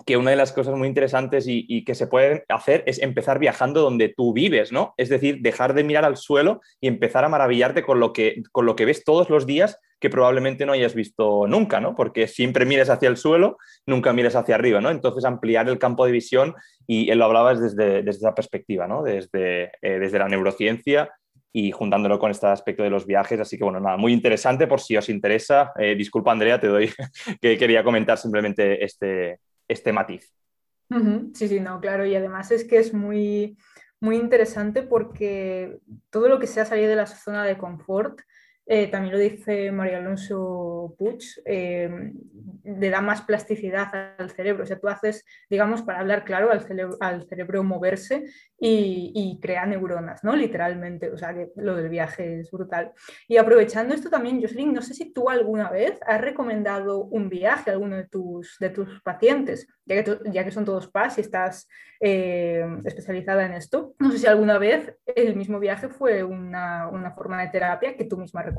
que 0.06 0.16
una 0.16 0.30
de 0.30 0.36
las 0.36 0.52
cosas 0.52 0.76
muy 0.76 0.88
interesantes 0.88 1.46
y, 1.46 1.84
que 1.84 1.94
se 1.94 2.06
pueden 2.06 2.42
hacer 2.48 2.82
es 2.86 3.00
empezar 3.00 3.38
viajando 3.38 3.80
donde 3.80 4.12
tú 4.14 4.32
vives, 4.32 4.72
¿no? 4.72 4.94
Es 4.96 5.08
decir, 5.08 5.38
dejar 5.40 5.74
de 5.74 5.84
mirar 5.84 6.04
al 6.04 6.16
suelo 6.16 6.60
y 6.80 6.88
empezar 6.88 7.24
a 7.24 7.28
maravillarte 7.28 7.82
con 7.82 8.00
lo 8.00 8.12
que, 8.12 8.42
con 8.52 8.66
lo 8.66 8.76
que 8.76 8.84
ves 8.84 9.04
todos 9.04 9.30
los 9.30 9.46
días 9.46 9.78
que 10.00 10.10
probablemente 10.10 10.66
no 10.66 10.72
hayas 10.72 10.94
visto 10.94 11.46
nunca, 11.46 11.80
¿no? 11.80 11.94
Porque 11.94 12.26
siempre 12.28 12.66
mires 12.66 12.90
hacia 12.90 13.08
el 13.08 13.16
suelo, 13.16 13.56
nunca 13.86 14.12
mires 14.12 14.36
hacia 14.36 14.56
arriba, 14.56 14.80
¿no? 14.80 14.90
Entonces 14.90 15.24
ampliar 15.24 15.68
el 15.68 15.78
campo 15.78 16.04
de 16.04 16.12
visión 16.12 16.54
y 16.86 17.10
él 17.10 17.18
lo 17.18 17.24
hablaba 17.24 17.54
desde, 17.54 18.02
desde 18.02 18.18
esa 18.18 18.34
perspectiva, 18.34 18.86
¿no? 18.86 19.02
Desde, 19.02 19.72
eh, 19.80 19.98
desde 19.98 20.18
la 20.18 20.28
neurociencia 20.28 21.10
y 21.56 21.70
juntándolo 21.70 22.18
con 22.18 22.32
este 22.32 22.48
aspecto 22.48 22.82
de 22.82 22.90
los 22.90 23.06
viajes. 23.06 23.40
Así 23.40 23.56
que 23.56 23.64
bueno, 23.64 23.80
nada, 23.80 23.96
muy 23.96 24.12
interesante 24.12 24.66
por 24.66 24.80
si 24.80 24.96
os 24.96 25.08
interesa. 25.08 25.72
Eh, 25.78 25.94
disculpa 25.94 26.32
Andrea, 26.32 26.60
te 26.60 26.66
doy 26.66 26.90
que 27.40 27.56
quería 27.56 27.82
comentar 27.82 28.18
simplemente 28.18 28.84
este, 28.84 29.38
este 29.68 29.92
matiz. 29.92 30.34
Sí, 31.34 31.48
sí, 31.48 31.60
no, 31.60 31.80
claro, 31.80 32.06
y 32.06 32.14
además 32.14 32.50
es 32.50 32.64
que 32.64 32.78
es 32.78 32.94
muy, 32.94 33.58
muy 34.00 34.16
interesante 34.16 34.82
porque 34.82 35.80
todo 36.10 36.28
lo 36.28 36.38
que 36.38 36.46
sea 36.46 36.64
salir 36.64 36.88
de 36.88 36.96
la 36.96 37.06
zona 37.06 37.44
de 37.44 37.58
confort 37.58 38.20
eh, 38.66 38.88
también 38.88 39.12
lo 39.12 39.18
dice 39.18 39.70
María 39.72 39.98
Alonso 39.98 40.94
Puig, 40.98 41.22
eh, 41.44 42.12
le 42.64 42.90
da 42.90 43.02
más 43.02 43.20
plasticidad 43.22 44.14
al 44.18 44.30
cerebro. 44.30 44.62
O 44.62 44.66
sea, 44.66 44.78
tú 44.78 44.88
haces, 44.88 45.24
digamos, 45.50 45.82
para 45.82 46.00
hablar 46.00 46.24
claro, 46.24 46.50
al 46.50 46.62
cerebro, 46.62 46.96
al 47.00 47.24
cerebro 47.28 47.62
moverse 47.62 48.24
y, 48.58 49.12
y, 49.14 49.38
crea 49.40 49.66
neuronas, 49.66 50.24
¿no? 50.24 50.34
Literalmente. 50.34 51.10
O 51.10 51.18
sea, 51.18 51.34
que 51.34 51.50
lo 51.56 51.76
del 51.76 51.90
viaje 51.90 52.40
es 52.40 52.50
brutal. 52.50 52.92
Y 53.28 53.36
aprovechando 53.36 53.94
esto 53.94 54.08
también, 54.08 54.40
Jocelyn, 54.40 54.72
no 54.72 54.80
sé 54.80 54.94
si 54.94 55.12
tú 55.12 55.28
alguna 55.28 55.68
vez 55.68 56.00
has 56.06 56.20
recomendado 56.22 57.04
un 57.04 57.28
viaje 57.28 57.68
a 57.68 57.74
alguno 57.74 57.96
de 57.96 58.08
tus, 58.08 58.56
de 58.60 58.70
tus 58.70 59.02
pacientes, 59.02 59.68
ya 59.84 60.02
que, 60.02 60.18
ya 60.30 60.42
que 60.42 60.52
son 60.52 60.64
todos 60.64 60.88
PAS 60.88 61.18
y 61.18 61.20
estás 61.20 61.68
eh, 62.00 62.64
especializada 62.84 63.44
en 63.44 63.52
esto. 63.52 63.94
No 63.98 64.10
sé 64.10 64.18
si 64.18 64.26
alguna 64.26 64.58
vez 64.58 64.96
el 65.06 65.36
mismo 65.36 65.58
viaje 65.58 65.88
fue 65.88 66.24
una, 66.24 66.88
una 66.88 67.10
forma 67.12 67.42
de 67.42 67.48
terapia 67.48 67.96
que 67.96 68.04
tú 68.04 68.16
misma 68.16 68.42
recomendaste. 68.42 68.53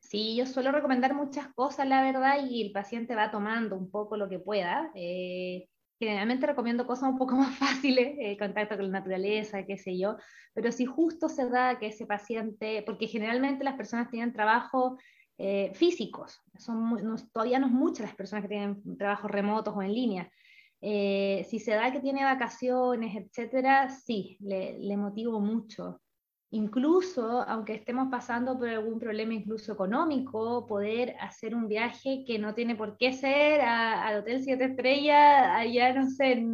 Sí, 0.00 0.36
yo 0.36 0.46
suelo 0.46 0.72
recomendar 0.72 1.14
muchas 1.14 1.48
cosas, 1.54 1.86
la 1.86 2.02
verdad, 2.02 2.38
y 2.48 2.62
el 2.62 2.72
paciente 2.72 3.14
va 3.14 3.30
tomando 3.30 3.76
un 3.76 3.90
poco 3.90 4.16
lo 4.16 4.28
que 4.28 4.38
pueda. 4.38 4.90
Eh, 4.94 5.68
generalmente 5.98 6.46
recomiendo 6.46 6.86
cosas 6.86 7.10
un 7.10 7.18
poco 7.18 7.36
más 7.36 7.56
fáciles, 7.56 8.16
eh, 8.18 8.36
contacto 8.38 8.76
con 8.76 8.86
la 8.86 8.98
naturaleza, 9.00 9.64
qué 9.64 9.76
sé 9.76 9.98
yo, 9.98 10.16
pero 10.52 10.72
si 10.72 10.86
justo 10.86 11.28
se 11.28 11.48
da 11.48 11.78
que 11.78 11.88
ese 11.88 12.06
paciente, 12.06 12.82
porque 12.84 13.06
generalmente 13.06 13.64
las 13.64 13.74
personas 13.74 14.10
tienen 14.10 14.32
trabajo 14.32 14.98
eh, 15.38 15.72
físicos, 15.74 16.40
son 16.56 16.96
todavía 17.32 17.58
no 17.58 17.66
es 17.66 17.72
muchas 17.72 18.06
las 18.06 18.14
personas 18.14 18.44
que 18.44 18.48
tienen 18.48 18.96
trabajos 18.96 19.30
remotos 19.30 19.74
o 19.76 19.82
en 19.82 19.92
línea. 19.92 20.30
Eh, 20.80 21.46
si 21.48 21.58
se 21.58 21.72
da 21.72 21.90
que 21.90 22.00
tiene 22.00 22.24
vacaciones, 22.24 23.16
etcétera, 23.16 23.88
sí, 23.88 24.36
le, 24.40 24.78
le 24.78 24.96
motivo 24.96 25.40
mucho 25.40 26.02
incluso 26.54 27.42
aunque 27.48 27.74
estemos 27.74 28.08
pasando 28.10 28.56
por 28.56 28.68
algún 28.68 29.00
problema 29.00 29.34
incluso 29.34 29.72
económico, 29.72 30.66
poder 30.66 31.16
hacer 31.20 31.52
un 31.54 31.66
viaje 31.66 32.24
que 32.24 32.38
no 32.38 32.54
tiene 32.54 32.76
por 32.76 32.96
qué 32.96 33.12
ser 33.12 33.60
al 33.60 34.20
Hotel 34.20 34.42
Siete 34.44 34.66
Estrellas, 34.66 35.48
allá, 35.50 35.92
no 35.92 36.08
sé, 36.08 36.46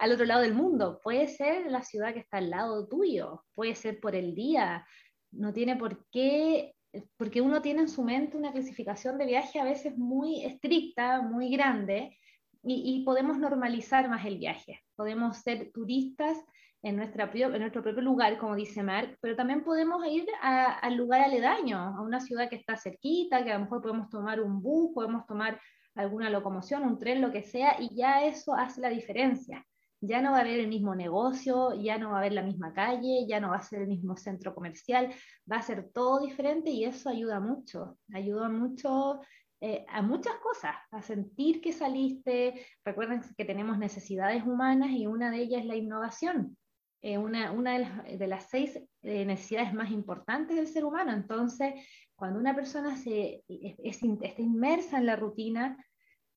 al 0.00 0.12
otro 0.12 0.24
lado 0.24 0.42
del 0.42 0.54
mundo. 0.54 1.00
Puede 1.04 1.28
ser 1.28 1.70
la 1.70 1.82
ciudad 1.82 2.12
que 2.12 2.18
está 2.18 2.38
al 2.38 2.50
lado 2.50 2.88
tuyo, 2.88 3.44
puede 3.54 3.76
ser 3.76 4.00
por 4.00 4.16
el 4.16 4.34
día, 4.34 4.84
no 5.30 5.52
tiene 5.52 5.76
por 5.76 6.04
qué, 6.10 6.74
porque 7.16 7.40
uno 7.40 7.62
tiene 7.62 7.82
en 7.82 7.88
su 7.88 8.02
mente 8.02 8.36
una 8.36 8.50
clasificación 8.50 9.18
de 9.18 9.26
viaje 9.26 9.60
a 9.60 9.64
veces 9.64 9.96
muy 9.96 10.44
estricta, 10.44 11.22
muy 11.22 11.48
grande, 11.50 12.18
y 12.64 13.02
podemos 13.04 13.38
normalizar 13.38 14.08
más 14.08 14.24
el 14.24 14.38
viaje, 14.38 14.80
podemos 14.94 15.38
ser 15.38 15.72
turistas 15.72 16.38
en, 16.82 16.96
nuestra, 16.96 17.30
en 17.32 17.60
nuestro 17.60 17.82
propio 17.82 18.02
lugar, 18.02 18.38
como 18.38 18.56
dice 18.56 18.82
Mark, 18.82 19.16
pero 19.20 19.36
también 19.36 19.62
podemos 19.62 20.04
ir 20.06 20.26
al 20.40 20.96
lugar 20.96 21.22
aledaño, 21.22 21.78
a 21.78 22.00
una 22.00 22.20
ciudad 22.20 22.48
que 22.48 22.56
está 22.56 22.76
cerquita, 22.76 23.44
que 23.44 23.52
a 23.52 23.58
lo 23.58 23.64
mejor 23.64 23.82
podemos 23.82 24.08
tomar 24.10 24.40
un 24.40 24.60
bus, 24.60 24.92
podemos 24.92 25.24
tomar 25.26 25.60
alguna 25.94 26.30
locomoción, 26.30 26.82
un 26.84 26.98
tren, 26.98 27.20
lo 27.20 27.30
que 27.30 27.42
sea, 27.42 27.76
y 27.80 27.94
ya 27.94 28.24
eso 28.24 28.54
hace 28.54 28.80
la 28.80 28.88
diferencia. 28.88 29.64
Ya 30.00 30.20
no 30.20 30.32
va 30.32 30.38
a 30.38 30.40
haber 30.40 30.58
el 30.58 30.66
mismo 30.66 30.96
negocio, 30.96 31.74
ya 31.80 31.96
no 31.96 32.10
va 32.10 32.16
a 32.16 32.18
haber 32.18 32.32
la 32.32 32.42
misma 32.42 32.72
calle, 32.72 33.24
ya 33.28 33.38
no 33.38 33.50
va 33.50 33.58
a 33.58 33.62
ser 33.62 33.82
el 33.82 33.88
mismo 33.88 34.16
centro 34.16 34.52
comercial, 34.52 35.14
va 35.50 35.58
a 35.58 35.62
ser 35.62 35.90
todo 35.92 36.18
diferente 36.20 36.70
y 36.70 36.84
eso 36.84 37.08
ayuda 37.08 37.38
mucho, 37.38 37.98
ayuda 38.12 38.48
mucho 38.48 39.20
eh, 39.60 39.84
a 39.88 40.02
muchas 40.02 40.34
cosas, 40.42 40.74
a 40.90 41.02
sentir 41.02 41.60
que 41.60 41.72
saliste. 41.72 42.66
Recuerden 42.84 43.20
que 43.36 43.44
tenemos 43.44 43.78
necesidades 43.78 44.42
humanas 44.42 44.90
y 44.90 45.06
una 45.06 45.30
de 45.30 45.36
ellas 45.36 45.60
es 45.60 45.66
la 45.66 45.76
innovación. 45.76 46.56
Eh, 47.04 47.18
una, 47.18 47.50
una 47.50 48.04
de, 48.04 48.26
las, 48.28 48.48
seis 48.48 48.80
eh, 49.02 49.24
necesidades 49.24 49.74
más 49.74 49.90
importantes 49.90 50.56
del 50.56 50.68
ser 50.68 50.84
humano. 50.84 51.10
Entonces, 51.12 51.74
cuando 52.14 52.38
una 52.38 52.54
persona 52.54 52.96
se, 52.96 53.42
está 53.48 54.40
inmersa 54.40 54.98
en 54.98 55.06
la 55.06 55.16
rutina, 55.16 55.84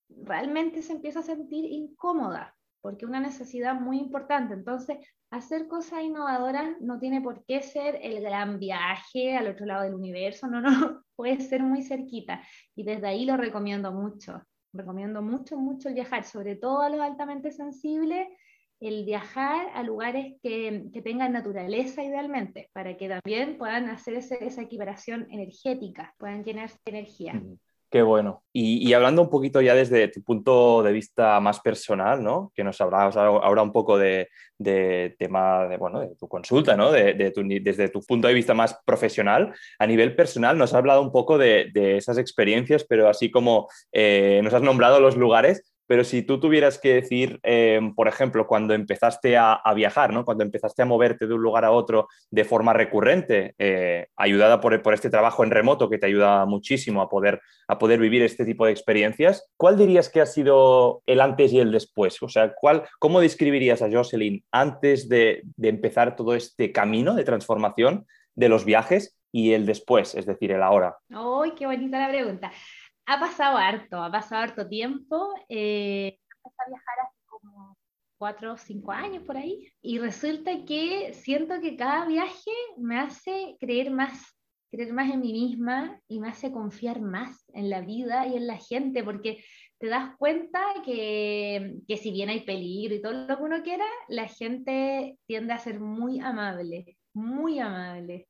realmente 0.10 0.82
se 0.82 0.94
empieza 0.94 1.20
a 1.20 1.24
sentir 1.24 1.66
incómoda, 1.66 2.56
porque 2.82 3.06
es 3.06 3.10
una 3.10 3.20
necesidad 3.20 3.80
muy 3.80 4.00
importante. 4.00 4.56
Entonces, 4.56 4.98
hacer 5.30 5.68
cosas 5.68 6.02
innovadoras 6.02 6.82
no 6.82 6.98
tiene 6.98 7.22
por 7.22 7.46
qué 7.46 7.62
ser 7.62 8.00
el 8.02 8.22
gran 8.22 8.58
viaje 8.58 9.38
al 9.38 9.48
otro 9.48 9.68
lado 9.68 9.84
del 9.84 9.94
universo, 9.94 10.48
no, 10.48 10.62
no, 10.62 11.04
puede 11.16 11.42
ser 11.42 11.62
muy 11.62 11.84
cerquita. 11.84 12.42
Y 12.76 12.84
desde 12.84 13.06
ahí 13.06 13.26
lo 13.26 13.38
recomiendo 13.38 13.92
mucho. 13.92 14.42
Recomiendo 14.74 15.22
mucho, 15.22 15.58
mucho 15.58 15.94
viajar, 15.94 16.24
sobre 16.24 16.56
todo 16.56 16.82
a 16.82 16.90
los 16.90 17.02
altamente 17.02 17.52
sensibles 17.52 18.28
el 18.80 19.06
viajar 19.06 19.68
a 19.74 19.84
lugares 19.84 20.36
que, 20.42 20.90
tengan 21.04 21.34
naturaleza 21.34 22.04
idealmente, 22.04 22.70
para 22.74 22.98
que 22.98 23.10
también 23.10 23.58
puedan 23.58 23.90
hacer 23.90 24.16
esa 24.16 24.62
equiparación 24.62 25.28
energética, 25.32 26.14
puedan 26.18 26.44
llenarse 26.44 26.78
de 26.86 26.92
energía. 26.92 27.42
Qué 27.96 28.02
bueno. 28.02 28.44
Y, 28.52 28.92
hablando 28.94 29.22
un 29.22 29.30
poquito 29.30 29.62
ya 29.62 29.74
desde 29.74 30.10
tu 30.10 30.22
punto 30.22 30.84
de 30.84 30.92
vista 30.92 31.40
más 31.40 31.62
personal, 31.62 32.22
¿no? 32.22 32.52
Que 32.54 32.64
nos 32.64 32.82
hablabas 32.82 33.16
ahora 33.16 33.62
un 33.62 33.72
poco 33.72 33.98
de, 33.98 34.28
tema 35.18 35.68
de, 35.68 35.78
bueno, 35.78 36.02
de 36.02 36.16
tu 36.16 36.28
consulta, 36.28 36.76
¿no? 36.76 36.92
De, 36.92 37.14
desde 37.14 37.88
tu 37.88 38.02
punto 38.02 38.28
de 38.28 38.34
vista 38.34 38.54
más 38.54 38.78
profesional, 38.86 39.54
a 39.80 39.88
nivel 39.88 40.14
personal 40.14 40.58
nos 40.58 40.74
has 40.74 40.80
hablado 40.80 41.02
un 41.02 41.12
poco 41.14 41.38
de, 41.38 41.72
esas 41.74 42.18
experiencias, 42.18 42.84
pero 42.84 43.08
así 43.08 43.32
como 43.32 43.70
eh, 43.94 44.42
nos 44.44 44.54
has 44.54 44.62
nombrado 44.62 45.00
los 45.00 45.16
lugares, 45.16 45.75
pero 45.88 46.04
si 46.04 46.22
tú 46.22 46.40
tuvieras 46.40 46.80
que 46.80 46.94
decir, 46.94 47.40
eh, 47.44 47.80
por 47.96 48.08
ejemplo, 48.08 48.48
cuando 48.48 48.74
empezaste 48.74 49.38
a, 49.38 49.62
viajar, 49.76 50.14
¿no? 50.14 50.24
cuando 50.24 50.44
empezaste 50.44 50.82
a 50.82 50.86
moverte 50.86 51.28
de 51.28 51.34
un 51.34 51.42
lugar 51.42 51.66
a 51.66 51.72
otro 51.72 52.08
de 52.32 52.46
forma 52.46 52.74
recurrente, 52.74 53.54
eh, 53.58 54.08
ayudada 54.16 54.62
por, 54.62 54.94
este 54.94 55.10
trabajo 55.10 55.44
en 55.44 55.52
remoto 55.52 55.90
que 55.90 55.98
te 55.98 56.06
ayuda 56.06 56.46
muchísimo 56.46 57.02
a 57.02 57.10
poder, 57.10 57.42
a 57.68 57.78
poder 57.78 58.00
vivir 58.00 58.22
este 58.22 58.46
tipo 58.46 58.66
de 58.66 58.72
experiencias, 58.72 59.50
¿cuál 59.58 59.78
dirías 59.78 60.10
que 60.10 60.22
ha 60.22 60.26
sido 60.26 61.02
el 61.06 61.22
antes 61.22 61.52
y 61.52 61.60
el 61.60 61.72
después? 61.72 62.22
O 62.22 62.30
sea, 62.30 62.54
¿cuál, 62.54 62.84
¿cómo 63.00 63.20
describirías 63.20 63.82
a 63.82 63.92
Jocelyn 63.92 64.44
antes 64.52 65.10
de, 65.10 65.42
de 65.58 65.70
empezar 65.70 66.16
todo 66.16 66.36
este 66.36 66.72
camino 66.72 67.16
de 67.16 67.24
transformación 67.24 68.06
de 68.36 68.50
los 68.50 68.66
viajes 68.66 69.18
y 69.32 69.52
el 69.52 69.66
después, 69.66 70.16
es 70.16 70.26
decir, 70.26 70.52
el 70.52 70.64
ahora? 70.64 70.98
¡Ay, 71.10 71.52
qué 71.58 71.66
bonita 71.66 72.00
la 72.00 72.10
pregunta! 72.10 72.52
Ha 73.06 73.20
pasado 73.20 73.58
harto, 73.58 74.02
ha 74.02 74.12
pasado 74.12 74.44
harto 74.44 74.68
tiempo. 74.68 75.34
Eh, 75.50 76.18
a 76.44 76.70
viajar 76.70 76.96
hace 77.04 77.20
como 77.28 77.78
cuatro 78.18 78.54
o 78.54 78.58
cinco 78.58 78.92
años 78.92 79.24
por 79.24 79.38
ahí. 79.38 79.68
Y 79.82 80.00
resulta 80.00 80.52
que 80.66 81.14
siento 81.14 81.60
que 81.62 81.76
cada 81.76 82.06
viaje 82.06 82.52
me 82.78 82.98
hace 83.00 83.58
creer 83.60 83.92
más, 83.92 84.38
creer 84.72 84.94
más 84.94 85.12
en 85.12 85.22
mí 85.22 85.34
misma 85.34 86.00
y 86.08 86.20
me 86.20 86.30
hace 86.30 86.52
confiar 86.52 87.02
más 87.02 87.46
en 87.54 87.70
la 87.70 87.82
vida 87.82 88.28
y 88.28 88.36
en 88.36 88.48
la 88.48 88.58
gente, 88.58 89.04
porque 89.04 89.44
te 89.78 89.88
das 89.88 90.16
cuenta 90.18 90.62
que, 90.84 91.76
que 91.88 91.98
si 91.98 92.12
bien 92.12 92.30
hay 92.30 92.42
peligro 92.42 92.96
y 92.96 93.02
todo 93.02 93.14
lo 93.14 93.38
que 93.38 93.44
uno 93.44 93.64
quiera, 93.64 93.86
la 94.08 94.28
gente 94.28 95.18
tiende 95.28 95.54
a 95.54 95.60
ser 95.60 95.80
muy 95.80 96.20
amable, 96.20 96.98
muy 97.14 97.60
amable. 97.60 98.28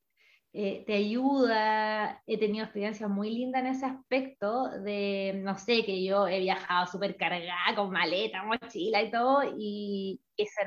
Eh, 0.58 0.84
te 0.86 0.94
ayuda. 0.94 2.22
He 2.26 2.38
tenido 2.38 2.64
experiencias 2.64 3.10
muy 3.10 3.28
lindas 3.30 3.60
en 3.60 3.66
ese 3.66 3.84
aspecto 3.84 4.70
de, 4.80 5.38
no 5.44 5.58
sé, 5.58 5.84
que 5.84 6.02
yo 6.02 6.26
he 6.26 6.38
viajado 6.40 6.86
súper 6.86 7.14
cargada 7.16 7.74
con 7.76 7.90
maleta, 7.90 8.42
mochila 8.42 9.02
y 9.02 9.10
todo, 9.10 9.42
y 9.58 10.18
que 10.34 10.46
se 10.46 10.62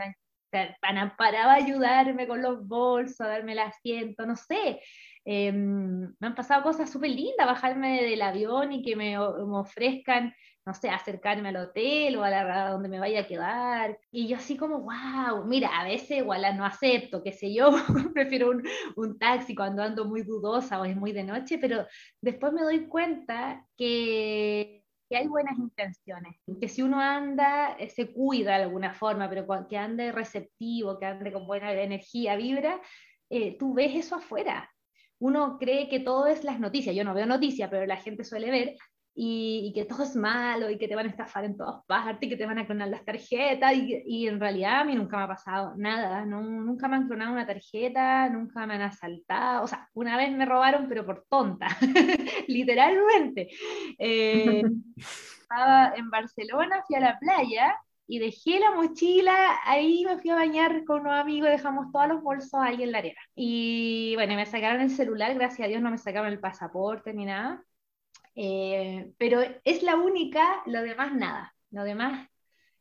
han 0.83 1.17
parado 1.17 1.49
a 1.49 1.53
ayudarme 1.55 2.27
con 2.27 2.43
los 2.43 2.67
bolsos, 2.67 3.19
a 3.21 3.29
darme 3.29 3.53
el 3.53 3.59
asiento, 3.59 4.27
no 4.27 4.35
sé. 4.35 4.79
Em, 5.25 6.01
me 6.19 6.27
han 6.27 6.35
pasado 6.35 6.61
cosas 6.61 6.91
súper 6.91 7.09
lindas, 7.09 7.47
bajarme 7.47 8.03
del 8.03 8.21
avión 8.21 8.71
y 8.71 8.83
que 8.83 8.95
me 8.95 9.17
ofrezcan 9.17 10.35
no 10.69 10.75
sé, 10.75 10.89
acercarme 10.89 11.49
al 11.49 11.55
hotel 11.55 12.15
o 12.17 12.23
a 12.23 12.29
la 12.29 12.69
donde 12.69 12.89
me 12.89 12.99
vaya 12.99 13.21
a 13.21 13.27
quedar. 13.27 13.97
Y 14.11 14.27
yo 14.27 14.37
así 14.37 14.55
como, 14.55 14.81
wow, 14.81 15.43
mira, 15.45 15.69
a 15.79 15.83
veces 15.83 16.19
igual 16.19 16.45
no 16.55 16.63
acepto, 16.63 17.23
qué 17.23 17.31
sé 17.31 17.51
yo, 17.51 17.71
prefiero 18.13 18.51
un, 18.51 18.63
un, 18.95 19.17
taxi 19.17 19.55
cuando 19.55 19.81
ando 19.81 20.05
muy 20.05 20.21
dudosa 20.21 20.79
o 20.79 20.85
es 20.85 20.95
muy 20.95 21.11
de 21.11 21.23
noche, 21.23 21.57
pero 21.57 21.87
después 22.21 22.53
me 22.53 22.61
doy 22.61 22.85
cuenta 22.85 23.65
que, 23.75 24.83
que 25.09 25.17
hay 25.17 25.25
buenas 25.25 25.57
intenciones, 25.57 26.35
que 26.61 26.67
si 26.67 26.83
uno 26.83 26.99
anda, 26.99 27.75
eh, 27.79 27.89
se 27.89 28.13
cuida 28.13 28.57
de 28.57 28.63
alguna 28.65 28.93
forma, 28.93 29.27
pero 29.27 29.47
que 29.67 29.75
ande 29.75 30.11
receptivo, 30.11 30.99
que 30.99 31.07
ande 31.07 31.33
con 31.33 31.47
buena 31.47 31.73
energía, 31.73 32.35
vibra, 32.35 32.79
eh, 33.31 33.57
tú 33.57 33.73
ves 33.73 33.95
eso 33.95 34.17
afuera. 34.17 34.69
Uno 35.17 35.57
cree 35.57 35.89
que 35.89 35.99
todo 35.99 36.27
es 36.27 36.43
las 36.43 36.59
noticias, 36.59 36.95
yo 36.95 37.03
no 37.03 37.15
veo 37.15 37.25
noticias, 37.25 37.71
pero 37.71 37.87
la 37.87 37.97
gente 37.97 38.23
suele 38.23 38.51
ver, 38.51 38.75
y, 39.15 39.71
que 39.73 39.85
todo 39.85 40.03
es 40.03 40.15
malo 40.15 40.69
y 40.69 40.77
que 40.77 40.87
te 40.87 40.95
van 40.95 41.07
a 41.07 41.09
estafar 41.09 41.43
en 41.43 41.57
todas 41.57 41.83
partes 41.85 42.19
y 42.21 42.29
que 42.29 42.37
te 42.37 42.45
van 42.45 42.59
a 42.59 42.65
clonar 42.65 42.87
las 42.89 43.03
tarjetas 43.03 43.73
y, 43.73 44.03
y 44.05 44.27
en 44.27 44.39
realidad 44.39 44.81
a 44.81 44.83
mí 44.83 44.95
nunca 44.95 45.17
me 45.17 45.23
ha 45.23 45.27
pasado 45.27 45.73
nada, 45.77 46.25
no, 46.25 46.41
nunca 46.41 46.87
me 46.87 46.95
han 46.95 47.07
clonado 47.07 47.33
una 47.33 47.45
tarjeta, 47.45 48.29
nunca 48.29 48.65
me 48.65 48.75
han 48.75 48.81
asaltado, 48.81 49.63
o 49.63 49.67
sea, 49.67 49.89
una 49.93 50.17
vez 50.17 50.31
me 50.31 50.45
robaron 50.45 50.87
pero 50.87 51.05
por 51.05 51.25
tonta, 51.29 51.67
literalmente. 52.47 53.49
Eh, 53.97 54.63
estaba 55.41 55.93
en 55.95 56.09
Barcelona, 56.09 56.83
fui 56.85 56.95
a 56.95 56.99
la 56.99 57.19
playa 57.19 57.75
y 58.07 58.19
dejé 58.19 58.59
la 58.59 58.71
mochila, 58.71 59.59
ahí 59.65 60.03
me 60.05 60.17
fui 60.17 60.31
a 60.31 60.35
bañar 60.35 60.83
con 60.83 61.01
unos 61.01 61.13
amigos, 61.13 61.49
dejamos 61.49 61.91
todos 61.91 62.07
los 62.07 62.23
bolsos 62.23 62.59
ahí 62.59 62.81
en 62.83 62.91
la 62.91 62.99
arena. 62.99 63.19
Y 63.35 64.13
bueno, 64.15 64.35
me 64.35 64.45
sacaron 64.45 64.81
el 64.81 64.89
celular, 64.89 65.33
gracias 65.35 65.65
a 65.65 65.69
Dios 65.69 65.81
no 65.81 65.91
me 65.91 65.97
sacaron 65.97 66.31
el 66.31 66.39
pasaporte 66.39 67.13
ni 67.13 67.25
nada. 67.25 67.63
Eh, 68.41 69.11
pero 69.17 69.41
es 69.65 69.83
la 69.83 69.97
única, 69.97 70.63
lo 70.65 70.81
demás 70.81 71.13
nada, 71.13 71.53
lo 71.71 71.83
demás 71.83 72.29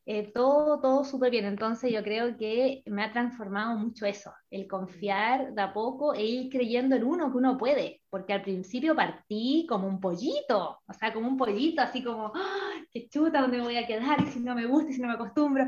eh, 0.06 0.30
todo, 0.32 0.80
todo 0.80 1.04
súper 1.04 1.32
bien. 1.32 1.46
Entonces 1.46 1.92
yo 1.92 2.04
creo 2.04 2.36
que 2.36 2.82
me 2.86 3.02
ha 3.02 3.12
transformado 3.12 3.76
mucho 3.76 4.06
eso, 4.06 4.32
el 4.50 4.68
confiar 4.68 5.52
de 5.54 5.60
a 5.62 5.72
poco 5.72 6.14
e 6.14 6.24
ir 6.24 6.48
creyendo 6.48 6.94
en 6.94 7.02
uno 7.04 7.32
que 7.32 7.38
uno 7.38 7.58
puede, 7.58 8.00
porque 8.08 8.32
al 8.34 8.42
principio 8.42 8.94
partí 8.94 9.66
como 9.68 9.88
un 9.88 10.00
pollito, 10.00 10.78
o 10.86 10.92
sea, 10.92 11.12
como 11.12 11.26
un 11.26 11.36
pollito, 11.36 11.82
así 11.82 12.04
como, 12.04 12.30
¡Ah, 12.34 12.74
qué 12.92 13.08
chuta, 13.08 13.40
¿dónde 13.40 13.58
me 13.58 13.64
voy 13.64 13.78
a 13.78 13.86
quedar? 13.86 14.20
Y 14.22 14.26
si 14.28 14.38
no 14.40 14.54
me 14.54 14.66
gusta, 14.66 14.90
y 14.90 14.94
si 14.94 15.00
no 15.00 15.08
me 15.08 15.14
acostumbro. 15.14 15.66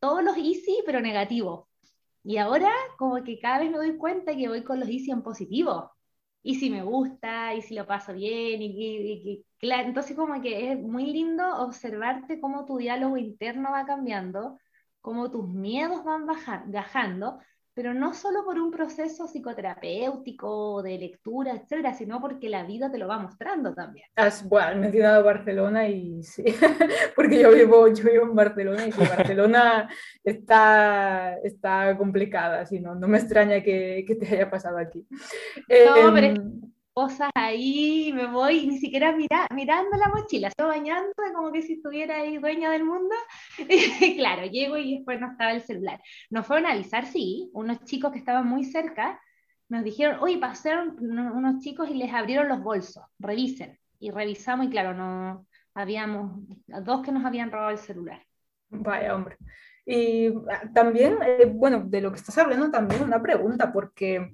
todos 0.00 0.24
los 0.24 0.36
easy, 0.38 0.82
pero 0.86 1.00
negativos. 1.02 1.66
Y 2.24 2.38
ahora 2.38 2.72
como 2.98 3.22
que 3.22 3.38
cada 3.38 3.58
vez 3.60 3.70
me 3.70 3.76
doy 3.76 3.98
cuenta 3.98 4.34
que 4.34 4.48
voy 4.48 4.64
con 4.64 4.80
los 4.80 4.88
easy 4.88 5.10
en 5.10 5.22
positivo, 5.22 5.92
y 6.42 6.56
si 6.56 6.70
me 6.70 6.82
gusta, 6.82 7.54
y 7.54 7.62
si 7.62 7.74
lo 7.74 7.86
paso 7.86 8.12
bien, 8.12 8.60
y, 8.62 9.44
claro, 9.58 9.88
entonces 9.88 10.16
como 10.16 10.40
que 10.40 10.72
es 10.72 10.78
muy 10.78 11.06
lindo 11.12 11.44
observarte 11.58 12.40
cómo 12.40 12.64
tu 12.64 12.78
diálogo 12.78 13.16
interno 13.16 13.70
va 13.70 13.86
cambiando, 13.86 14.58
cómo 15.00 15.30
tus 15.30 15.48
miedos 15.48 16.04
van 16.04 16.26
bajando, 16.26 17.38
pero 17.74 17.94
no 17.94 18.12
solo 18.12 18.44
por 18.44 18.58
un 18.58 18.70
proceso 18.70 19.26
psicoterapéutico, 19.26 20.82
de 20.82 20.98
lectura, 20.98 21.52
etcétera, 21.52 21.94
sino 21.94 22.20
porque 22.20 22.48
la 22.48 22.64
vida 22.64 22.90
te 22.90 22.98
lo 22.98 23.08
va 23.08 23.18
mostrando 23.18 23.74
también. 23.74 24.06
Has, 24.16 24.46
bueno, 24.46 24.80
mencionado 24.80 25.24
Barcelona 25.24 25.88
y 25.88 26.22
sí, 26.22 26.44
porque 27.16 27.40
yo 27.40 27.50
vivo, 27.52 27.88
yo 27.88 28.04
vivo 28.04 28.24
en 28.24 28.34
Barcelona 28.34 28.86
y 28.86 28.92
si 28.92 29.00
Barcelona 29.00 29.88
está, 30.24 31.36
está 31.42 31.96
complicada, 31.96 32.66
si 32.66 32.80
no, 32.80 32.94
no 32.94 33.08
me 33.08 33.18
extraña 33.18 33.62
que, 33.62 34.04
que 34.06 34.16
te 34.16 34.26
haya 34.26 34.50
pasado 34.50 34.78
aquí. 34.78 35.06
No, 35.08 36.12
pero 36.12 36.26
em, 36.26 36.71
cosas 36.94 37.30
ahí, 37.34 38.12
me 38.14 38.26
voy 38.26 38.66
ni 38.66 38.78
siquiera 38.78 39.12
mira, 39.16 39.46
mirando 39.54 39.96
la 39.96 40.08
mochila, 40.08 40.48
estoy 40.48 40.66
bañando 40.66 41.12
como 41.34 41.52
que 41.52 41.62
si 41.62 41.74
estuviera 41.74 42.16
ahí 42.16 42.38
dueña 42.38 42.70
del 42.70 42.84
mundo. 42.84 43.14
Y 43.58 44.16
claro, 44.16 44.46
llego 44.46 44.76
y 44.76 44.96
después 44.96 45.20
no 45.20 45.32
estaba 45.32 45.52
el 45.52 45.62
celular. 45.62 46.00
Nos 46.30 46.46
fueron 46.46 46.66
a 46.66 46.72
avisar, 46.72 47.06
sí, 47.06 47.50
unos 47.54 47.84
chicos 47.84 48.12
que 48.12 48.18
estaban 48.18 48.46
muy 48.46 48.64
cerca 48.64 49.20
nos 49.72 49.84
dijeron, 49.84 50.18
oye, 50.20 50.36
pasaron 50.36 50.98
unos 51.00 51.62
chicos 51.62 51.88
y 51.88 51.94
les 51.94 52.12
abrieron 52.12 52.46
los 52.46 52.62
bolsos, 52.62 53.04
revisen. 53.18 53.78
Y 53.98 54.10
revisamos 54.10 54.66
y 54.66 54.68
claro, 54.68 54.92
no 54.92 55.46
habíamos 55.72 56.42
dos 56.66 57.02
que 57.02 57.10
nos 57.10 57.24
habían 57.24 57.50
robado 57.50 57.70
el 57.70 57.78
celular. 57.78 58.22
Vaya, 58.68 59.14
hombre. 59.14 59.38
Y 59.84 60.28
ah, 60.28 60.62
también, 60.74 61.18
eh, 61.22 61.50
bueno, 61.52 61.82
de 61.84 62.00
lo 62.00 62.10
que 62.12 62.18
estás 62.18 62.38
hablando, 62.38 62.70
también 62.70 63.02
una 63.02 63.20
pregunta, 63.20 63.72
porque, 63.72 64.32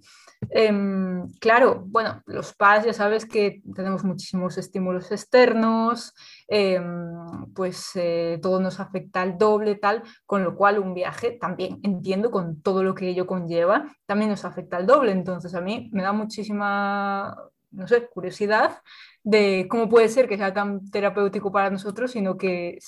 em, 0.50 1.26
claro, 1.40 1.85
bueno, 1.87 2.23
los 2.26 2.55
padres 2.55 2.87
ya 2.87 2.93
sabes 2.93 3.25
que 3.25 3.62
tenemos 3.75 4.05
muchísimos 4.05 4.59
estímulos 4.59 5.11
externos, 5.11 6.14
em, 6.49 6.85
pues 7.55 7.90
eh, 7.95 8.38
todo 8.43 8.61
nos 8.61 8.78
afecta 8.78 9.23
al 9.23 9.38
doble, 9.38 9.76
tal, 9.76 10.02
con 10.26 10.45
lo 10.45 10.55
cual 10.55 10.78
un 10.78 10.93
viaje 10.95 11.33
también 11.40 11.81
entiendo 11.83 12.31
con 12.31 12.61
todo 12.61 12.83
lo 12.83 12.95
que 12.95 13.09
ello 13.09 13.26
conlleva, 13.26 13.87
también 14.07 14.31
nos 14.31 14.45
afecta 14.45 14.76
al 14.76 14.87
doble. 14.87 15.12
Entonces, 15.12 15.55
a 15.55 15.61
mí 15.62 15.88
me 15.93 16.02
da 16.02 16.12
muchísima, 16.12 17.37
no 17.71 17.88
sé, 17.88 18.07
curiosidad 18.09 18.81
de 19.23 19.67
cómo 19.71 19.88
puede 19.88 20.09
ser 20.09 20.28
que 20.28 20.37
sea 20.37 20.52
tan 20.55 20.90
terapéutico 20.90 21.50
para 21.52 21.71
nosotros, 21.71 22.11
sino 22.12 22.37
que 22.37 22.78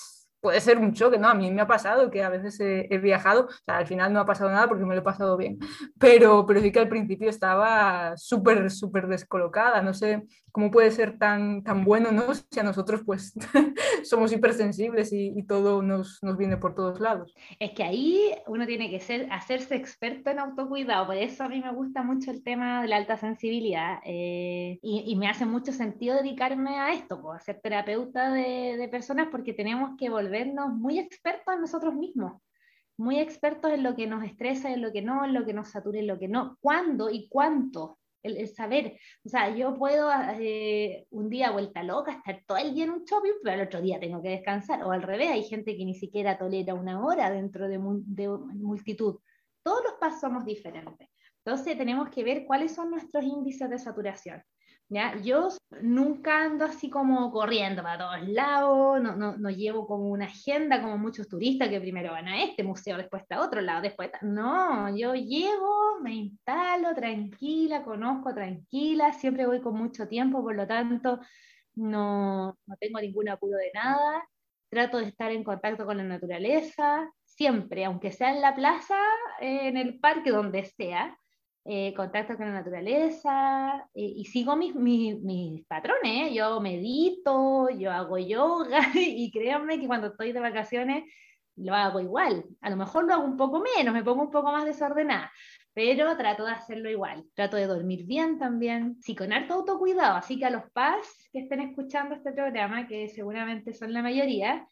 puede 0.41 0.59
ser 0.59 0.79
un 0.79 0.93
choque, 0.93 1.17
¿no? 1.17 1.29
A 1.29 1.35
mí 1.35 1.51
me 1.51 1.61
ha 1.61 1.67
pasado 1.67 2.09
que 2.09 2.23
a 2.23 2.29
veces 2.29 2.59
he, 2.59 2.97
viajado, 2.97 3.45
o 3.45 3.51
sea, 3.65 3.77
al 3.77 3.87
final 3.87 4.11
no 4.11 4.19
ha 4.19 4.25
pasado 4.25 4.49
nada 4.49 4.67
porque 4.67 4.85
me 4.85 4.95
lo 4.95 5.01
he 5.01 5.03
pasado 5.03 5.37
bien, 5.37 5.59
pero, 5.99 6.45
pero 6.45 6.59
sí 6.59 6.71
que 6.71 6.79
al 6.79 6.89
principio 6.89 7.29
estaba 7.29 8.17
súper, 8.17 8.69
súper 8.71 9.07
descolocada, 9.07 9.81
no 9.81 9.93
sé 9.93 10.23
cómo 10.51 10.69
puede 10.69 10.91
ser 10.91 11.17
tan, 11.17 11.63
tan 11.63 11.83
bueno, 11.85 12.11
¿no? 12.11 12.33
Si 12.33 12.59
a 12.59 12.63
nosotros 12.63 13.01
pues 13.05 13.33
somos 14.03 14.33
hipersensibles 14.33 15.13
y, 15.13 15.33
y 15.35 15.43
todo 15.43 15.81
nos, 15.81 16.19
nos, 16.21 16.37
viene 16.37 16.57
por 16.57 16.75
todos 16.75 16.99
lados. 16.99 17.33
Es 17.59 17.71
que 17.71 17.83
ahí 17.83 18.33
uno 18.47 18.65
tiene 18.65 18.89
que 18.89 18.99
ser, 18.99 19.31
hacerse 19.31 19.75
experto 19.75 20.29
en 20.29 20.39
autocuidado, 20.39 21.05
por 21.05 21.15
eso 21.15 21.43
a 21.43 21.49
mí 21.49 21.61
me 21.61 21.71
gusta 21.71 22.03
mucho 22.03 22.31
el 22.31 22.43
tema 22.43 22.81
de 22.81 22.87
la 22.87 22.97
alta 22.97 23.17
sensibilidad 23.17 23.99
eh, 24.03 24.79
y, 24.81 25.03
y, 25.07 25.15
me 25.15 25.29
hace 25.29 25.45
mucho 25.45 25.71
sentido 25.71 26.15
dedicarme 26.15 26.79
a 26.79 26.93
esto, 26.93 27.21
pues, 27.21 27.41
a 27.41 27.43
ser 27.43 27.61
terapeuta 27.61 28.31
de, 28.31 28.75
de 28.77 28.87
personas 28.87 29.27
porque 29.31 29.53
tenemos 29.53 29.91
que 29.97 30.09
volvernos 30.31 30.73
muy 30.73 30.97
expertos 30.97 31.53
en 31.53 31.61
nosotros 31.61 31.93
mismos 31.93 32.41
muy 32.97 33.19
expertos 33.19 33.71
en 33.71 33.81
lo 33.81 33.95
que 33.95 34.05
nos 34.05 34.23
estresa, 34.23 34.71
en 34.71 34.81
lo 34.81 34.91
que 34.91 35.01
no, 35.01 35.25
en 35.25 35.33
lo 35.33 35.43
que 35.43 35.53
nos 35.53 35.69
satura, 35.69 35.99
en 35.99 36.05
lo 36.05 36.19
que 36.19 36.27
no, 36.27 36.57
cuándo 36.61 37.09
y 37.09 37.27
cuánto 37.29 37.97
el, 38.21 38.47
saber. 38.47 38.99
O 39.25 39.29
sea, 39.29 39.55
yo 39.55 39.73
puedo 39.73 40.11
eh, 40.39 41.07
un 41.09 41.27
día 41.27 41.49
vuelta 41.49 41.81
loca, 41.81 42.11
estar 42.11 42.43
todo 42.45 42.59
el 42.59 42.75
día 42.75 42.83
en 42.83 42.91
un 42.91 43.03
shopping, 43.03 43.39
pero 43.43 43.55
al 43.55 43.67
otro 43.67 43.81
día 43.81 43.99
tengo 43.99 44.21
que 44.21 44.29
descansar. 44.29 44.83
O 44.83 44.91
al 44.91 45.01
revés, 45.01 45.31
hay 45.31 45.43
gente 45.43 45.75
que 45.75 45.83
ni 45.83 45.95
siquiera 45.95 46.37
tolera 46.37 46.75
una 46.75 47.03
hora 47.03 47.31
dentro 47.31 47.67
de, 47.67 47.79
de 47.79 48.27
multitud. 48.27 49.17
Todos 49.63 49.83
los 49.83 49.93
pasos 49.93 50.21
somos 50.21 50.45
diferentes. 50.45 51.09
Entonces 51.43 51.75
tenemos 51.75 52.09
que 52.09 52.23
ver 52.23 52.45
cuáles 52.45 52.75
son 52.75 52.91
nuestros 52.91 53.23
índices 53.23 53.67
de 53.67 53.79
saturación. 53.79 54.43
Yo 55.23 55.47
nunca 55.81 56.43
ando 56.43 56.65
así 56.65 56.89
como 56.89 57.31
corriendo 57.31 57.81
para 57.81 57.97
todos 57.97 58.27
lados, 58.27 59.01
no, 59.01 59.15
no, 59.15 59.37
no, 59.37 59.49
llevo 59.49 59.87
como 59.87 60.09
una 60.09 60.25
agenda 60.25 60.81
como 60.81 60.97
muchos 60.97 61.29
turistas 61.29 61.69
que 61.69 61.79
primero 61.79 62.11
van 62.11 62.27
a 62.27 62.43
este 62.43 62.63
museo, 62.63 62.97
después 62.97 63.23
a 63.29 63.39
otro 63.41 63.61
lado, 63.61 63.81
después 63.81 64.11
No, 64.21 64.93
yo 64.95 65.13
llego, 65.15 65.99
me 66.01 66.13
instalo 66.15 66.93
tranquila, 66.93 67.83
conozco 67.83 68.33
tranquila, 68.33 69.13
siempre 69.13 69.47
voy 69.47 69.61
con 69.61 69.75
mucho 69.75 70.09
tiempo, 70.09 70.43
por 70.43 70.55
lo 70.55 70.67
tanto 70.67 71.19
no, 71.75 72.57
no 72.65 72.75
tengo 72.77 72.99
ningún 72.99 73.29
apuro 73.29 73.57
de 73.57 73.71
nada, 73.73 74.27
trato 74.69 74.97
de 74.97 75.05
estar 75.05 75.31
en 75.31 75.45
contacto 75.45 75.85
con 75.85 75.97
la 75.97 76.03
naturaleza, 76.03 77.09
siempre, 77.23 77.85
aunque 77.85 78.11
sea 78.11 78.33
en 78.33 78.41
la 78.41 78.55
plaza, 78.55 78.97
en 79.39 79.77
el 79.77 79.99
parque, 80.01 80.31
donde 80.31 80.65
sea, 80.65 81.17
eh, 81.63 81.93
contacto 81.93 82.35
con 82.37 82.47
la 82.47 82.53
naturaleza 82.53 83.87
eh, 83.93 84.13
y 84.15 84.25
sigo 84.25 84.55
mis, 84.55 84.73
mis, 84.73 85.63
patrones. 85.67 86.31
¿eh? 86.31 86.33
Yo 86.33 86.59
medito, 86.59 87.69
yo 87.69 87.91
hago 87.91 88.17
yoga 88.17 88.79
y 88.95 89.29
créanme 89.31 89.79
que 89.79 89.85
cuando 89.85 90.07
estoy 90.07 90.31
de 90.31 90.39
vacaciones 90.39 91.03
lo 91.55 91.75
hago 91.75 91.99
igual. 91.99 92.45
A 92.61 92.69
lo 92.71 92.77
mejor 92.77 93.03
lo 93.03 93.13
hago 93.13 93.25
un 93.25 93.37
poco 93.37 93.61
menos, 93.77 93.93
me 93.93 94.03
pongo 94.03 94.23
un 94.23 94.31
poco 94.31 94.51
más 94.51 94.65
desordenada, 94.65 95.31
pero 95.73 96.17
trato 96.17 96.45
de 96.45 96.51
hacerlo 96.51 96.89
igual. 96.89 97.25
Trato 97.35 97.57
de 97.57 97.67
dormir 97.67 98.07
bien 98.07 98.39
también, 98.39 98.97
sí, 98.99 99.15
con 99.15 99.31
harto 99.31 99.53
autocuidado. 99.53 100.15
Así 100.15 100.39
que 100.39 100.45
a 100.45 100.49
los 100.49 100.63
PAS 100.71 101.29
que 101.31 101.41
estén 101.41 101.61
escuchando 101.61 102.15
este 102.15 102.31
programa, 102.31 102.87
que 102.87 103.07
seguramente 103.09 103.73
son 103.73 103.93
la 103.93 104.01
mayoría, 104.01 104.67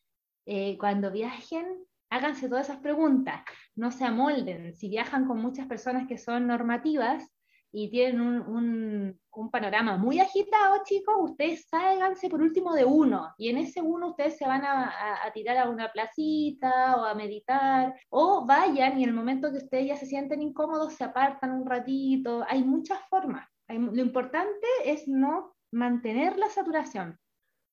cuando 0.79 1.11
viajen, 1.11 1.67
háganse 2.09 2.49
todas 2.49 2.69
esas 2.69 2.81
preguntas, 2.81 3.41
no 3.75 3.91
se 3.91 4.05
amolden. 4.05 4.75
Si 4.75 4.89
viajan 4.89 5.25
con 5.25 5.39
muchas 5.39 5.67
personas 5.67 6.07
que 6.07 6.17
son 6.17 6.47
normativas 6.47 7.29
y 7.71 7.89
tienen 7.89 8.21
un, 8.21 9.19
panorama 9.51 9.95
muy 9.95 10.19
agitado, 10.19 10.81
chicos, 10.83 11.15
ustedes 11.19 11.65
ságanse 11.69 12.29
por 12.29 12.41
último 12.41 12.73
de 12.73 12.83
uno 12.83 13.33
y 13.37 13.49
en 13.49 13.57
ese 13.57 13.81
uno 13.81 14.09
ustedes 14.09 14.37
se 14.37 14.45
van 14.45 14.63
a, 14.65 14.91
tirar 15.33 15.57
a 15.57 15.69
una 15.69 15.89
placita 15.91 16.97
o 16.97 17.05
a 17.05 17.13
meditar 17.13 17.95
o 18.09 18.45
vayan 18.45 18.99
y 18.99 19.03
en 19.03 19.09
el 19.09 19.15
momento 19.15 19.49
que 19.51 19.59
ustedes 19.59 19.87
ya 19.87 19.95
se 19.95 20.07
sienten 20.07 20.41
incómodos 20.41 20.93
se 20.93 21.05
apartan 21.05 21.51
un 21.51 21.65
ratito. 21.65 22.43
Hay 22.49 22.63
muchas 22.63 22.99
formas. 23.09 23.47
lo 23.69 24.01
importante 24.01 24.67
es 24.83 25.07
no 25.07 25.55
mantener 25.71 26.37
la 26.37 26.49
saturación. 26.49 27.17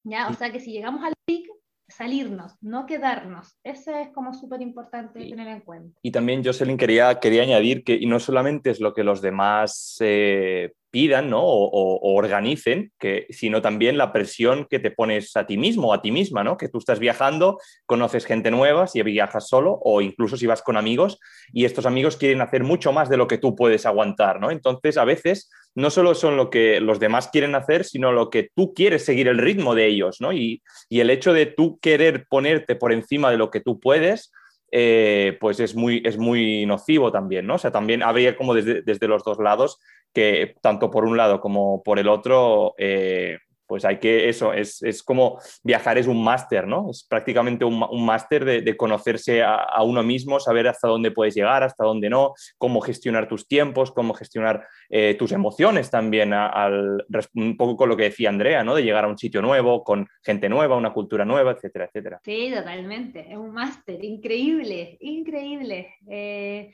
¿ya? 0.05 0.29
O 0.29 0.35
sea 0.35 0.53
que 0.53 0.61
si 0.61 0.73
llegamos 0.73 1.03
al 1.03 1.15
pic, 1.27 1.49
salirnos, 1.89 2.55
no 2.61 2.87
quedarnos. 2.87 3.57
Eso 3.63 3.97
es 3.97 4.09
como 4.09 4.35
súper 4.35 4.61
importante 4.61 5.21
tener 5.21 5.49
en 5.49 5.61
cuenta. 5.61 5.99
Y 6.03 6.11
también, 6.11 6.45
Jocelyn, 6.45 6.77
quería, 6.77 7.19
quería 7.21 7.43
añadir 7.43 7.85
que 7.85 7.95
y 7.95 8.07
no 8.07 8.21
solamente 8.21 8.71
es 8.71 8.81
lo 8.81 8.95
que 8.95 9.05
los 9.05 9.21
demás 9.21 9.97
eh, 10.01 10.73
pidan 10.91 11.31
¿no? 11.31 11.43
o, 11.43 12.15
organicen, 12.15 12.93
que, 12.99 13.27
sino 13.31 13.61
también 13.63 13.99
la 13.99 14.13
presión 14.13 14.67
que 14.69 14.79
te 14.79 14.91
pones 14.91 15.37
a 15.37 15.47
ti 15.47 15.57
mismo 15.57 15.93
a 15.93 16.03
ti 16.03 16.11
misma, 16.11 16.45
¿no? 16.45 16.57
que 16.57 16.69
tú 16.69 16.79
estás 16.79 16.99
viajando, 16.99 17.59
conoces 17.87 18.25
gente 18.25 18.51
nueva, 18.51 18.87
si 18.87 19.03
viajas 19.03 19.49
solo 19.49 19.79
o 19.83 20.01
incluso 20.01 20.37
si 20.37 20.47
vas 20.47 20.63
con 20.63 20.77
amigos 20.77 21.19
y 21.53 21.65
estos 21.65 21.87
amigos 21.87 22.17
quieren 22.17 22.41
hacer 22.41 22.65
mucho 22.65 22.93
más 22.93 23.09
de 23.09 23.17
lo 23.17 23.27
que 23.27 23.39
tú 23.39 23.55
puedes 23.55 23.87
aguantar. 23.87 24.41
¿no? 24.41 24.51
Entonces, 24.51 24.97
a 24.97 25.05
veces 25.05 25.51
no 25.75 25.91
solo 25.91 26.15
son 26.15 26.37
lo 26.37 26.51
que 26.51 26.81
los 26.81 26.99
demás 26.99 27.29
quieren 27.29 27.55
hacer, 27.55 27.85
sino 27.85 28.13
lo 28.13 28.31
que 28.31 28.51
tú 28.55 28.73
quieres 28.75 29.05
seguir 29.05 29.29
el 29.29 29.39
ritmo 29.39 29.75
de 29.75 29.87
ellos. 29.87 30.21
¿no? 30.21 30.33
Y 30.33 30.63
el 30.91 31.11
hecho 31.11 31.33
de 31.33 31.47
tú 31.47 31.79
querer 31.81 32.27
ponerte 32.29 32.77
por 32.77 32.93
encima 32.93 33.31
de 33.31 33.39
lo 33.39 33.51
que 33.51 33.61
tú 33.61 33.79
puedes, 33.81 34.33
eh, 34.71 35.37
pues 35.41 35.61
es 35.61 35.75
muy, 35.75 36.03
es 36.05 36.19
muy 36.19 36.67
nocivo 36.67 37.13
también, 37.13 37.47
¿no? 37.47 37.55
O 37.55 37.59
sea, 37.59 37.71
también 37.71 38.03
habría 38.03 38.37
como 38.37 38.55
desde, 38.55 38.83
desde 38.83 39.09
los 39.09 39.25
dos 39.25 39.39
lados 39.39 39.79
que 40.13 40.55
tanto 40.63 40.91
por 40.91 41.05
un 41.05 41.17
lado 41.17 41.41
como 41.41 41.83
por 41.83 41.99
el 41.99 42.09
otro, 42.09 42.75
eh, 42.79 43.39
pues 43.67 43.85
hay 43.85 43.99
que, 43.99 44.29
eso, 44.29 44.53
es, 44.53 44.83
es 44.83 45.03
como 45.03 45.39
viajar 45.63 45.99
es 45.99 46.07
un 46.07 46.23
máster, 46.23 46.67
¿no? 46.67 46.91
Es 46.91 47.05
prácticamente 47.09 47.65
un, 47.65 48.05
máster 48.05 48.45
de, 48.45 48.77
conocerse 48.77 49.43
a, 49.43 49.83
uno 49.83 50.03
mismo, 50.03 50.41
saber 50.41 50.69
hasta 50.69 50.89
dónde 50.89 51.11
puedes 51.11 51.35
llegar, 51.35 51.63
hasta 51.63 51.85
dónde 51.85 52.09
no, 52.09 52.35
cómo 52.59 52.81
gestionar 52.81 53.29
tus 53.29 53.47
tiempos, 53.47 53.93
cómo 53.93 54.15
gestionar 54.15 54.67
eh, 54.89 55.15
tus 55.19 55.33
emociones 55.33 55.91
también, 55.91 56.33
al, 56.33 57.05
un 57.35 57.57
poco 57.57 57.77
con 57.77 57.89
lo 57.89 57.97
que 57.97 58.05
decía 58.05 58.29
Andrea, 58.29 58.65
¿no? 58.65 58.75
De 58.75 58.83
llegar 58.83 59.05
a 59.05 59.09
un 59.09 59.19
sitio 59.19 59.43
nuevo, 59.43 59.85
con 59.85 60.07
gente 60.23 60.49
nueva, 60.49 60.77
una 60.77 60.93
cultura 60.93 61.25
nueva, 61.25 61.53
etcétera, 61.53 61.87
etcétera. 61.87 62.21
Sí, 62.25 62.53
totalmente, 62.55 63.27
es 63.31 63.37
un 63.37 63.53
máster 63.53 64.03
increíble, 64.05 64.97
increíble. 65.01 65.95
Eh 66.09 66.73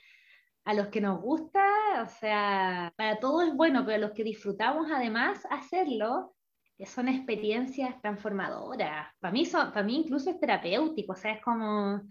a 0.65 0.75
los 0.75 0.89
que 0.89 1.01
nos 1.01 1.21
gusta, 1.21 1.65
o 2.03 2.09
sea, 2.21 2.93
para 2.97 3.19
todos 3.19 3.49
es 3.49 3.55
bueno, 3.55 3.85
pero 3.85 3.97
a 3.97 4.07
los 4.07 4.13
que 4.13 4.25
disfrutamos 4.25 4.91
además 4.91 5.41
hacerlo, 5.51 6.35
son 6.87 7.09
experiencias 7.09 8.01
transformadoras. 8.01 9.09
Para 9.21 9.33
mí, 9.33 9.47
son, 9.47 9.73
para 9.73 9.85
mí 9.85 9.97
incluso 9.97 10.31
es 10.31 10.41
terapéutico, 10.41 11.13
o 11.13 11.17
sea, 11.17 11.33
es 11.33 11.43
como 11.43 12.03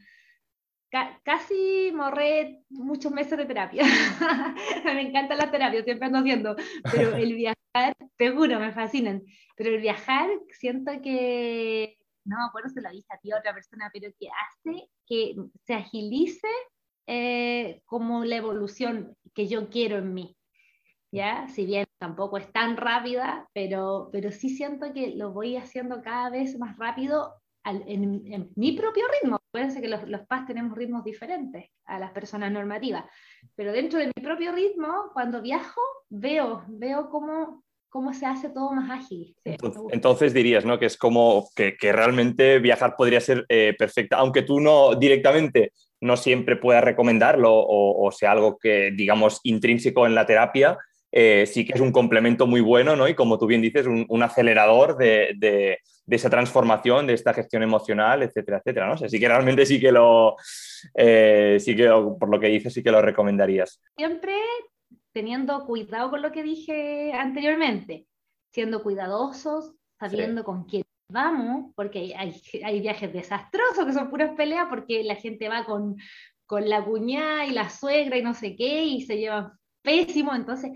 casi 1.23 1.91
morré 1.93 2.63
muchos 2.69 3.11
meses 3.11 3.37
de 3.37 3.45
terapia. 3.45 3.83
Me 4.85 5.01
encanta 5.01 5.35
la 5.35 5.49
terapia, 5.49 5.83
siempre 5.83 6.07
ando 6.07 6.19
haciendo, 6.19 6.55
pero 6.91 7.15
el 7.15 7.35
viajar 7.35 7.95
te 8.17 8.31
juro, 8.31 8.59
me 8.59 8.73
fascinan. 8.73 9.23
Pero 9.55 9.69
el 9.69 9.81
viajar, 9.81 10.29
siento 10.49 10.91
que, 11.01 11.97
no 12.25 12.37
me 12.37 12.45
acuerdo 12.45 12.69
si 12.69 12.81
lo 12.81 12.89
dije 12.89 13.07
a 13.09 13.17
ti 13.19 13.31
otra 13.33 13.53
persona, 13.53 13.89
pero 13.93 14.11
que 14.19 14.27
hace 14.27 14.89
que 15.07 15.35
se 15.63 15.73
agilice 15.73 16.47
eh, 17.07 17.81
como 17.85 18.25
la 18.25 18.35
evolución 18.35 19.15
que 19.33 19.47
yo 19.47 19.69
quiero 19.69 19.97
en 19.97 20.13
mí. 20.13 20.35
¿Ya? 21.11 21.47
Si 21.49 21.65
bien 21.65 21.85
tampoco 21.97 22.37
es 22.37 22.51
tan 22.51 22.77
rápida, 22.77 23.47
pero, 23.53 24.09
pero 24.11 24.31
sí 24.31 24.49
siento 24.49 24.93
que 24.93 25.15
lo 25.15 25.31
voy 25.31 25.57
haciendo 25.57 26.01
cada 26.01 26.29
vez 26.29 26.57
más 26.57 26.77
rápido 26.77 27.33
en, 27.65 28.49
mi 28.55 28.71
propio 28.73 29.03
ritmo. 29.21 29.39
Acuérdense 29.49 29.81
que 29.81 29.87
los, 29.87 30.07
los 30.07 30.25
PAS 30.27 30.47
tenemos 30.47 30.77
ritmos 30.77 31.03
diferentes 31.03 31.69
a 31.85 31.99
las 31.99 32.11
personas 32.11 32.51
normativas, 32.51 33.05
pero 33.55 33.71
dentro 33.71 33.99
de 33.99 34.07
mi 34.07 34.23
propio 34.23 34.51
ritmo, 34.51 35.11
cuando 35.13 35.41
viajo, 35.41 35.81
veo, 36.09 36.63
veo 36.69 37.09
cómo, 37.09 37.63
cómo 37.89 38.13
se 38.13 38.25
hace 38.25 38.49
todo 38.49 38.71
más 38.71 38.89
ágil. 38.89 39.35
entonces, 39.91 40.33
dirías, 40.33 40.65
¿no? 40.65 40.79
Que 40.79 40.85
es 40.85 40.97
como 40.97 41.49
que, 41.55 41.75
que 41.77 41.91
realmente 41.91 42.59
viajar 42.59 42.95
podría 42.95 43.19
ser 43.19 43.45
eh, 43.49 43.75
perfecta, 43.77 44.17
aunque 44.17 44.43
tú 44.43 44.59
no 44.59 44.95
directamente 44.95 45.73
no 45.99 46.17
siempre 46.17 46.55
puedas 46.55 46.83
recomendarlo 46.83 47.53
o, 47.53 48.07
o, 48.07 48.11
sea 48.11 48.31
algo 48.31 48.57
que, 48.57 48.91
digamos, 48.91 49.39
intrínseco 49.43 50.07
en 50.07 50.15
la 50.15 50.25
terapia, 50.25 50.79
eh, 51.11 51.45
sí 51.45 51.65
que 51.65 51.73
es 51.73 51.81
un 51.81 51.91
complemento 51.91 52.47
muy 52.47 52.61
bueno, 52.61 52.95
¿no? 52.95 53.07
Y 53.07 53.15
como 53.15 53.37
tú 53.37 53.45
bien 53.45 53.61
dices, 53.61 53.85
un, 53.85 54.23
acelerador 54.23 54.97
de, 54.97 55.33
de, 55.37 55.79
esa 56.07 56.29
transformación, 56.29 57.07
de 57.07 57.13
esta 57.13 57.33
gestión 57.33 57.63
emocional, 57.63 58.23
etcétera, 58.23 58.59
etcétera, 58.59 58.87
¿no? 58.87 58.93
Así 58.93 59.19
que 59.19 59.27
realmente 59.27 59.65
sí 59.65 59.79
que 59.79 59.91
lo, 59.91 60.35
eh, 60.95 61.57
sí 61.59 61.75
que 61.75 61.89
por 62.19 62.29
lo 62.29 62.39
que 62.39 62.47
dices, 62.47 62.73
sí 62.73 62.81
que 62.81 62.91
lo 62.91 63.01
recomendarías. 63.01 63.81
Siempre 63.97 64.35
teniendo 65.11 65.65
cuidado 65.65 66.09
con 66.09 66.21
lo 66.21 66.31
que 66.31 66.43
dije 66.43 67.11
anteriormente, 67.13 68.05
siendo 68.51 68.81
cuidadosos, 68.81 69.73
sabiendo 69.99 70.43
con 70.43 70.63
quién 70.63 70.83
vamos, 71.09 71.73
porque 71.75 72.13
hay, 72.15 72.33
hay, 72.63 72.79
viajes 72.79 73.11
desastrosos 73.11 73.85
que 73.85 73.93
son 73.93 74.09
puras 74.09 74.31
peleas 74.35 74.67
porque 74.69 75.03
la 75.03 75.15
gente 75.15 75.49
va 75.49 75.65
con, 75.65 75.97
con 76.45 76.69
la 76.69 76.83
cuñada 76.83 77.45
y 77.45 77.51
la 77.51 77.69
suegra 77.69 78.17
y 78.17 78.21
no 78.21 78.33
sé 78.33 78.55
qué 78.55 78.83
y 78.85 79.01
se 79.01 79.17
llevan 79.17 79.51
pésimo, 79.81 80.33
entonces 80.33 80.71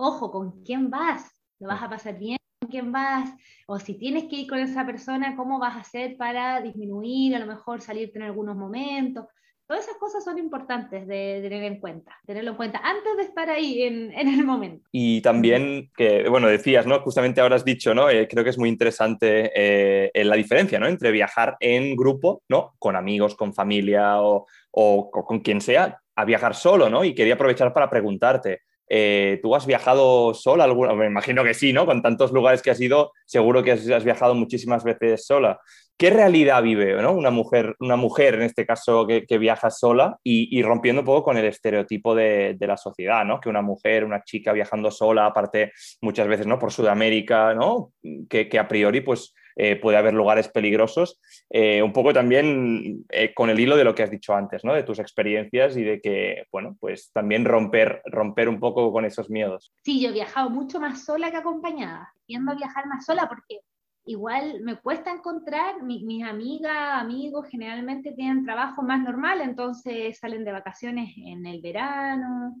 ojo, 0.00 0.30
¿con 0.30 0.62
quién 0.64 0.90
vas? 0.90 1.30
¿Lo 1.58 1.68
vas 1.68 1.82
a 1.82 1.90
pasar 1.90 2.18
bien? 2.18 2.38
¿Con 2.60 2.70
quién 2.70 2.90
vas? 2.90 3.30
O 3.66 3.78
si 3.78 3.94
tienes 3.94 4.24
que 4.24 4.36
ir 4.36 4.48
con 4.48 4.58
esa 4.58 4.84
persona, 4.86 5.36
¿cómo 5.36 5.58
vas 5.58 5.76
a 5.76 5.80
hacer 5.80 6.16
para 6.16 6.60
disminuir, 6.60 7.36
a 7.36 7.38
lo 7.38 7.46
mejor 7.46 7.80
salirte 7.80 8.18
en 8.18 8.24
algunos 8.24 8.56
momentos? 8.56 9.26
Todas 9.66 9.84
esas 9.84 9.98
cosas 9.98 10.24
son 10.24 10.36
importantes 10.38 11.06
de, 11.06 11.38
tener 11.42 11.62
en 11.62 11.78
cuenta, 11.78 12.18
tenerlo 12.26 12.52
en 12.52 12.56
cuenta 12.56 12.80
antes 12.82 13.16
de 13.16 13.22
estar 13.22 13.48
ahí 13.50 13.82
en, 13.84 14.12
el 14.12 14.44
momento. 14.44 14.88
Y 14.90 15.20
también, 15.20 15.90
que, 15.96 16.28
bueno, 16.28 16.48
decías, 16.48 16.86
¿no? 16.86 17.00
Justamente 17.00 17.40
ahora 17.40 17.56
has 17.56 17.64
dicho, 17.64 17.94
¿no? 17.94 18.10
Eh, 18.10 18.26
creo 18.26 18.42
que 18.42 18.50
es 18.50 18.58
muy 18.58 18.68
interesante 18.68 19.52
eh, 19.54 20.24
la 20.24 20.34
diferencia, 20.34 20.80
¿no? 20.80 20.88
Entre 20.88 21.12
viajar 21.12 21.56
en 21.60 21.94
grupo, 21.94 22.42
¿no? 22.48 22.74
Con 22.78 22.96
amigos, 22.96 23.36
con 23.36 23.54
familia 23.54 24.20
o, 24.22 24.46
o 24.72 25.10
con 25.10 25.40
quien 25.40 25.60
sea, 25.60 26.00
a 26.16 26.24
viajar 26.24 26.54
solo, 26.54 26.90
¿no? 26.90 27.04
Y 27.04 27.14
quería 27.14 27.34
aprovechar 27.34 27.72
para 27.72 27.88
preguntarte, 27.88 28.62
eh, 28.92 29.38
¿Tú 29.40 29.54
has 29.54 29.66
viajado 29.66 30.34
sola? 30.34 30.64
Alguna? 30.64 30.92
Me 30.94 31.06
imagino 31.06 31.44
que 31.44 31.54
sí, 31.54 31.72
¿no? 31.72 31.86
Con 31.86 32.02
tantos 32.02 32.32
lugares 32.32 32.60
que 32.60 32.72
has 32.72 32.80
ido, 32.80 33.12
seguro 33.24 33.62
que 33.62 33.72
has, 33.72 34.04
viajado 34.04 34.34
muchísimas 34.34 34.82
veces 34.82 35.24
sola. 35.24 35.60
¿Qué 35.96 36.10
realidad 36.10 36.62
vive 36.62 37.00
¿no? 37.00 37.12
una, 37.12 37.30
mujer, 37.30 37.76
una 37.78 37.94
mujer, 37.94 38.34
en 38.34 38.42
este 38.42 38.66
caso, 38.66 39.06
que, 39.06 39.38
viaja 39.38 39.70
sola 39.70 40.18
y, 40.24 40.60
rompiendo 40.62 41.02
un 41.02 41.06
poco 41.06 41.22
con 41.22 41.36
el 41.36 41.44
estereotipo 41.44 42.14
de, 42.16 42.56
la 42.58 42.76
sociedad, 42.76 43.24
¿no? 43.24 43.38
Que 43.38 43.48
una 43.48 43.62
mujer, 43.62 44.04
una 44.04 44.24
chica 44.24 44.52
viajando 44.52 44.90
sola, 44.90 45.26
aparte 45.26 45.72
muchas 46.00 46.26
veces, 46.26 46.46
¿no? 46.46 46.58
Por 46.58 46.72
Sudamérica, 46.72 47.54
¿no? 47.54 47.92
Que, 48.28 48.48
que 48.48 48.58
a 48.58 48.66
priori, 48.66 49.02
pues 49.02 49.34
eh, 49.62 49.76
puede 49.76 49.98
haber 49.98 50.14
lugares 50.14 50.48
peligrosos. 50.48 51.20
Eh, 51.50 51.82
un 51.82 51.92
poco 51.92 52.14
también 52.14 53.04
eh, 53.10 53.34
con 53.34 53.50
el 53.50 53.60
hilo 53.60 53.76
de 53.76 53.84
lo 53.84 53.94
que 53.94 54.02
has 54.02 54.10
dicho 54.10 54.34
antes, 54.34 54.64
¿no? 54.64 54.72
De 54.72 54.84
tus 54.84 54.98
experiencias 54.98 55.76
y 55.76 55.84
de 55.84 56.00
que, 56.00 56.44
bueno, 56.50 56.78
pues 56.80 57.10
también 57.12 57.44
romper, 57.44 58.00
romper 58.06 58.48
un 58.48 58.58
poco 58.58 58.90
con 58.90 59.04
esos 59.04 59.28
miedos. 59.28 59.70
Sí, 59.84 60.00
yo 60.00 60.08
he 60.08 60.12
viajado 60.12 60.48
mucho 60.48 60.80
más 60.80 61.04
sola 61.04 61.30
que 61.30 61.36
acompañada. 61.36 62.10
Tiendo 62.24 62.52
a 62.52 62.54
viajar 62.54 62.86
más 62.86 63.04
sola 63.04 63.28
porque 63.28 63.60
igual 64.06 64.62
me 64.62 64.76
cuesta 64.76 65.10
encontrar, 65.12 65.82
mis 65.82 66.24
amigas, 66.24 67.02
amigos 67.02 67.46
generalmente 67.50 68.12
tienen 68.12 68.46
trabajo 68.46 68.80
más 68.80 69.02
normal, 69.02 69.42
entonces 69.42 70.18
salen 70.18 70.42
de 70.42 70.52
vacaciones 70.52 71.12
en 71.18 71.44
el 71.44 71.60
verano, 71.60 72.56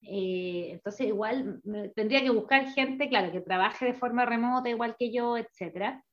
entonces 0.00 1.08
igual 1.08 1.60
tendría 1.96 2.22
que 2.22 2.30
buscar 2.30 2.68
gente, 2.68 3.08
claro, 3.08 3.32
que 3.32 3.40
trabaje 3.40 3.86
de 3.86 3.94
forma 3.94 4.24
remota 4.24 4.68
igual 4.68 4.94
que 4.96 5.12
yo, 5.12 5.36
etcétera. 5.36 6.04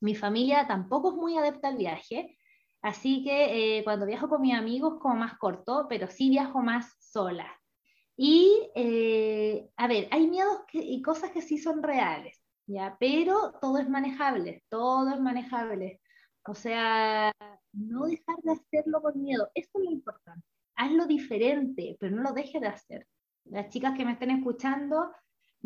Mi 0.00 0.14
familia 0.14 0.66
tampoco 0.66 1.10
es 1.10 1.16
muy 1.16 1.36
adepta 1.36 1.68
al 1.68 1.76
viaje, 1.76 2.38
así 2.82 3.24
que 3.24 3.78
eh, 3.78 3.84
cuando 3.84 4.06
viajo 4.06 4.28
con 4.28 4.42
mis 4.42 4.54
amigos 4.54 4.98
como 5.00 5.16
más 5.16 5.38
corto, 5.38 5.86
pero 5.88 6.08
sí 6.08 6.30
viajo 6.30 6.60
más 6.62 6.94
sola. 7.00 7.46
Y, 8.16 8.70
eh, 8.74 9.68
a 9.76 9.86
ver, 9.88 10.08
hay 10.10 10.26
miedos 10.28 10.60
y 10.72 11.02
cosas 11.02 11.30
que 11.32 11.42
sí 11.42 11.58
son 11.58 11.82
reales, 11.82 12.42
¿ya? 12.66 12.96
Pero 12.98 13.52
todo 13.60 13.78
es 13.78 13.88
manejable, 13.88 14.64
todo 14.70 15.12
es 15.14 15.20
manejable. 15.20 16.00
O 16.46 16.54
sea, 16.54 17.32
no 17.72 18.06
dejar 18.06 18.36
de 18.42 18.52
hacerlo 18.52 19.02
con 19.02 19.20
miedo, 19.22 19.50
eso 19.54 19.70
es 19.74 19.84
lo 19.84 19.90
importante. 19.90 20.46
Hazlo 20.76 21.06
diferente, 21.06 21.96
pero 22.00 22.16
no 22.16 22.22
lo 22.22 22.32
dejes 22.32 22.60
de 22.60 22.68
hacer. 22.68 23.06
Las 23.44 23.68
chicas 23.70 23.96
que 23.96 24.04
me 24.04 24.12
estén 24.12 24.30
escuchando, 24.30 25.12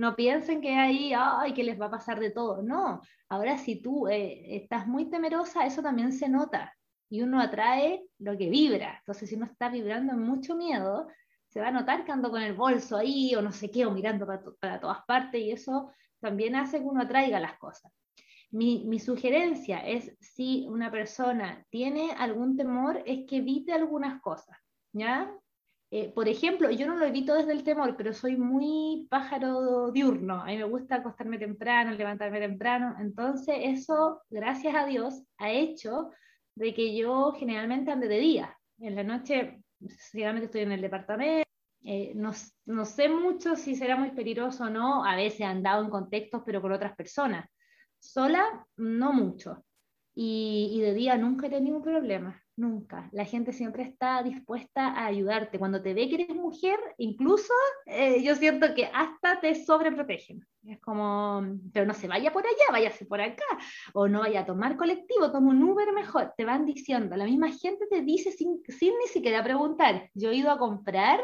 no 0.00 0.16
piensen 0.16 0.62
que 0.62 0.74
ahí, 0.74 1.12
ay, 1.14 1.52
que 1.52 1.62
les 1.62 1.78
va 1.78 1.86
a 1.86 1.90
pasar 1.90 2.18
de 2.20 2.30
todo. 2.30 2.62
No, 2.62 3.02
ahora 3.28 3.58
si 3.58 3.82
tú 3.82 4.08
eh, 4.08 4.56
estás 4.56 4.86
muy 4.86 5.10
temerosa, 5.10 5.66
eso 5.66 5.82
también 5.82 6.14
se 6.14 6.26
nota 6.26 6.74
y 7.10 7.20
uno 7.20 7.38
atrae 7.38 8.06
lo 8.18 8.34
que 8.38 8.48
vibra. 8.48 8.96
Entonces, 9.00 9.28
si 9.28 9.34
uno 9.34 9.44
está 9.44 9.68
vibrando 9.68 10.14
en 10.14 10.22
mucho 10.22 10.56
miedo, 10.56 11.06
se 11.48 11.60
va 11.60 11.68
a 11.68 11.70
notar 11.70 12.06
que 12.06 12.12
ando 12.12 12.30
con 12.30 12.40
el 12.40 12.54
bolso 12.54 12.96
ahí 12.96 13.34
o 13.34 13.42
no 13.42 13.52
sé 13.52 13.70
qué, 13.70 13.84
o 13.84 13.90
mirando 13.90 14.26
para, 14.26 14.80
todas 14.80 15.04
partes 15.06 15.38
y 15.38 15.50
eso 15.50 15.92
también 16.18 16.56
hace 16.56 16.78
que 16.78 16.86
uno 16.86 17.02
atraiga 17.02 17.38
las 17.38 17.58
cosas. 17.58 17.92
Mi, 18.52 18.98
sugerencia 19.00 19.80
es, 19.80 20.16
si 20.18 20.66
una 20.66 20.90
persona 20.90 21.62
tiene 21.68 22.12
algún 22.12 22.56
temor, 22.56 23.02
es 23.04 23.26
que 23.28 23.36
evite 23.36 23.74
algunas 23.74 24.22
cosas, 24.22 24.56
¿ya? 24.94 25.30
Eh, 25.92 26.12
por 26.14 26.28
ejemplo, 26.28 26.70
yo 26.70 26.86
no 26.86 26.96
lo 26.96 27.06
evito 27.06 27.34
desde 27.34 27.52
el 27.52 27.64
temor, 27.64 27.96
pero 27.96 28.12
soy 28.12 28.36
muy 28.36 29.08
pájaro 29.10 29.90
diurno. 29.90 30.40
A 30.40 30.46
mí 30.46 30.56
me 30.56 30.64
gusta 30.64 30.96
acostarme 30.96 31.36
temprano, 31.36 31.90
levantarme 31.90 32.38
temprano. 32.38 32.94
Entonces, 33.00 33.56
eso, 33.60 34.22
gracias 34.30 34.74
a 34.76 34.86
Dios, 34.86 35.22
ha 35.38 35.50
hecho 35.50 36.10
de 36.54 36.74
que 36.74 36.96
yo 36.96 37.32
generalmente 37.32 37.90
ande 37.90 38.06
de 38.06 38.20
día. 38.20 38.56
En 38.78 38.94
la 38.94 39.02
noche, 39.02 39.64
seguramente 39.88 40.46
estoy 40.46 40.60
en 40.62 40.72
el 40.72 40.80
departamento. 40.80 41.48
Eh, 41.82 42.12
no, 42.14 42.32
no, 42.66 42.84
sé 42.84 43.08
mucho 43.08 43.56
si 43.56 43.74
será 43.74 43.96
muy 43.96 44.10
peligroso 44.12 44.64
o 44.64 44.70
no. 44.70 45.04
A 45.04 45.16
veces 45.16 45.40
he 45.40 45.44
andado 45.44 45.82
en 45.82 45.90
contextos, 45.90 46.42
pero 46.46 46.62
con 46.62 46.70
otras 46.70 46.94
personas. 46.94 47.50
Sola, 47.98 48.64
no 48.76 49.12
mucho. 49.12 49.64
Y, 50.14 50.70
y 50.72 50.80
de 50.82 50.94
día 50.94 51.16
nunca 51.16 51.48
he 51.48 51.50
tenido 51.50 51.76
un 51.76 51.82
problema. 51.82 52.40
Nunca. 52.60 53.08
La 53.12 53.24
gente 53.24 53.54
siempre 53.54 53.84
está 53.84 54.22
dispuesta 54.22 54.88
a 54.88 55.06
ayudarte. 55.06 55.58
Cuando 55.58 55.80
te 55.80 55.94
ve 55.94 56.10
que 56.10 56.16
eres 56.16 56.36
mujer, 56.36 56.78
incluso 56.98 57.54
eh, 57.86 58.22
yo 58.22 58.34
siento 58.34 58.74
que 58.74 58.84
hasta 58.92 59.40
te 59.40 59.54
sobreprotegen. 59.54 60.46
Es 60.66 60.78
como, 60.78 61.42
pero 61.72 61.86
no 61.86 61.94
se 61.94 62.06
vaya 62.06 62.30
por 62.30 62.44
allá, 62.44 62.70
váyase 62.70 63.06
por 63.06 63.18
acá. 63.22 63.46
O 63.94 64.08
no 64.08 64.20
vaya 64.20 64.40
a 64.40 64.44
tomar 64.44 64.76
colectivo, 64.76 65.32
toma 65.32 65.52
un 65.52 65.62
Uber 65.62 65.90
mejor. 65.94 66.34
Te 66.36 66.44
van 66.44 66.66
diciendo. 66.66 67.16
La 67.16 67.24
misma 67.24 67.50
gente 67.50 67.86
te 67.86 68.02
dice 68.02 68.30
sin, 68.30 68.60
sin 68.68 68.92
ni 68.98 69.06
siquiera 69.06 69.42
preguntar. 69.42 70.10
Yo 70.12 70.30
he 70.30 70.36
ido 70.36 70.50
a 70.50 70.58
comprar 70.58 71.18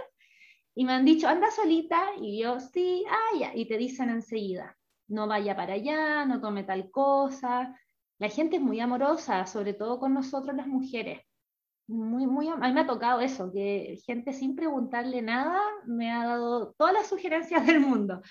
y 0.75 0.87
me 0.87 0.95
han 0.95 1.05
dicho, 1.05 1.29
anda 1.29 1.51
solita. 1.51 2.03
Y 2.19 2.41
yo, 2.41 2.61
sí, 2.61 3.05
ah, 3.11 3.39
ya. 3.39 3.55
Y 3.55 3.69
te 3.69 3.77
dicen 3.77 4.09
enseguida, 4.09 4.75
no 5.07 5.27
vaya 5.27 5.55
para 5.55 5.75
allá, 5.75 6.25
no 6.25 6.41
tome 6.41 6.65
tal 6.65 6.91
cosa 6.91 7.79
la 8.19 8.29
gente 8.29 8.57
es 8.57 8.63
muy 8.63 8.81
amorosa, 8.81 9.47
sobre 9.47 9.75
todo 9.75 9.99
con 9.99 10.15
nosotros 10.15 10.57
las 10.57 10.67
mujeres. 10.67 11.21
Muy, 11.89 12.27
muy, 12.27 12.49
a 12.49 12.57
mí 12.57 12.73
me 12.73 12.81
ha 12.81 12.87
tocado 12.87 13.21
eso, 13.21 13.53
que 13.53 14.01
gente 14.05 14.33
sin 14.33 14.57
preguntarle 14.57 15.23
nada 15.23 15.61
me 15.87 16.11
ha 16.11 16.25
dado 16.25 16.75
todas 16.77 16.95
las 16.95 17.07
sugerencias 17.07 17.67
del 17.67 17.81
mundo. 17.81 18.23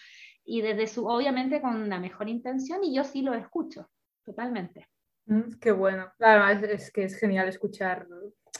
Y 0.43 0.61
desde 0.61 0.87
su, 0.87 1.07
obviamente 1.07 1.61
con 1.61 1.89
la 1.89 1.99
mejor 1.99 2.27
intención, 2.27 2.83
y 2.83 2.95
yo 2.95 3.03
sí 3.03 3.21
lo 3.21 3.33
escucho, 3.33 3.89
totalmente. 4.23 4.87
Mm, 5.25 5.53
qué 5.59 5.71
bueno. 5.71 6.11
Además, 6.19 6.63
es 6.63 6.91
que 6.91 7.05
es 7.05 7.17
genial 7.17 7.47
escuchar, 7.47 8.07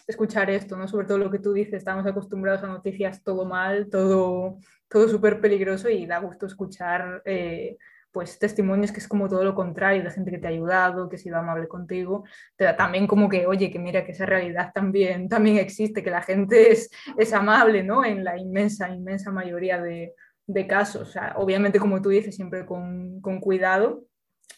escuchar 0.07 0.49
esto, 0.49 0.77
¿no? 0.77 0.87
Sobre 0.87 1.07
todo 1.07 1.17
lo 1.17 1.29
que 1.29 1.39
tú 1.39 1.53
dices, 1.53 1.75
estamos 1.75 2.05
acostumbrados 2.05 2.63
a 2.63 2.67
noticias 2.67 3.23
todo 3.23 3.45
mal, 3.45 3.89
todo, 3.89 4.59
todo 4.87 5.07
súper 5.07 5.41
peligroso 5.41 5.89
y 5.89 6.05
da 6.05 6.19
gusto 6.19 6.45
escuchar 6.45 7.21
eh, 7.25 7.77
pues 8.15 8.39
testimonios 8.39 8.93
que 8.93 9.01
es 9.01 9.09
como 9.09 9.27
todo 9.27 9.43
lo 9.43 9.53
contrario, 9.53 10.01
de 10.01 10.09
gente 10.09 10.31
que 10.31 10.37
te 10.37 10.47
ha 10.47 10.49
ayudado, 10.49 11.09
que 11.09 11.17
ha 11.17 11.19
sido 11.19 11.37
amable 11.37 11.67
contigo, 11.67 12.23
te 12.55 12.63
da 12.63 12.77
también 12.77 13.07
como 13.07 13.27
que, 13.27 13.45
oye, 13.45 13.69
que 13.69 13.77
mira 13.77 14.05
que 14.05 14.13
esa 14.13 14.25
realidad 14.25 14.71
también, 14.73 15.27
también 15.29 15.57
existe, 15.57 16.01
que 16.01 16.09
la 16.09 16.21
gente 16.21 16.71
es, 16.71 16.89
es 17.17 17.33
amable, 17.33 17.83
¿no? 17.83 18.05
En 18.05 18.23
la 18.23 18.39
inmensa, 18.39 18.89
inmensa 18.89 19.31
mayoría 19.31 19.81
de, 19.81 20.13
de 20.47 20.65
caso. 20.65 21.01
O 21.01 21.05
sea, 21.05 21.33
obviamente, 21.35 21.77
como 21.77 22.01
tú 22.01 22.07
dices, 22.07 22.37
siempre 22.37 22.65
con, 22.65 23.19
con 23.19 23.41
cuidado, 23.41 24.05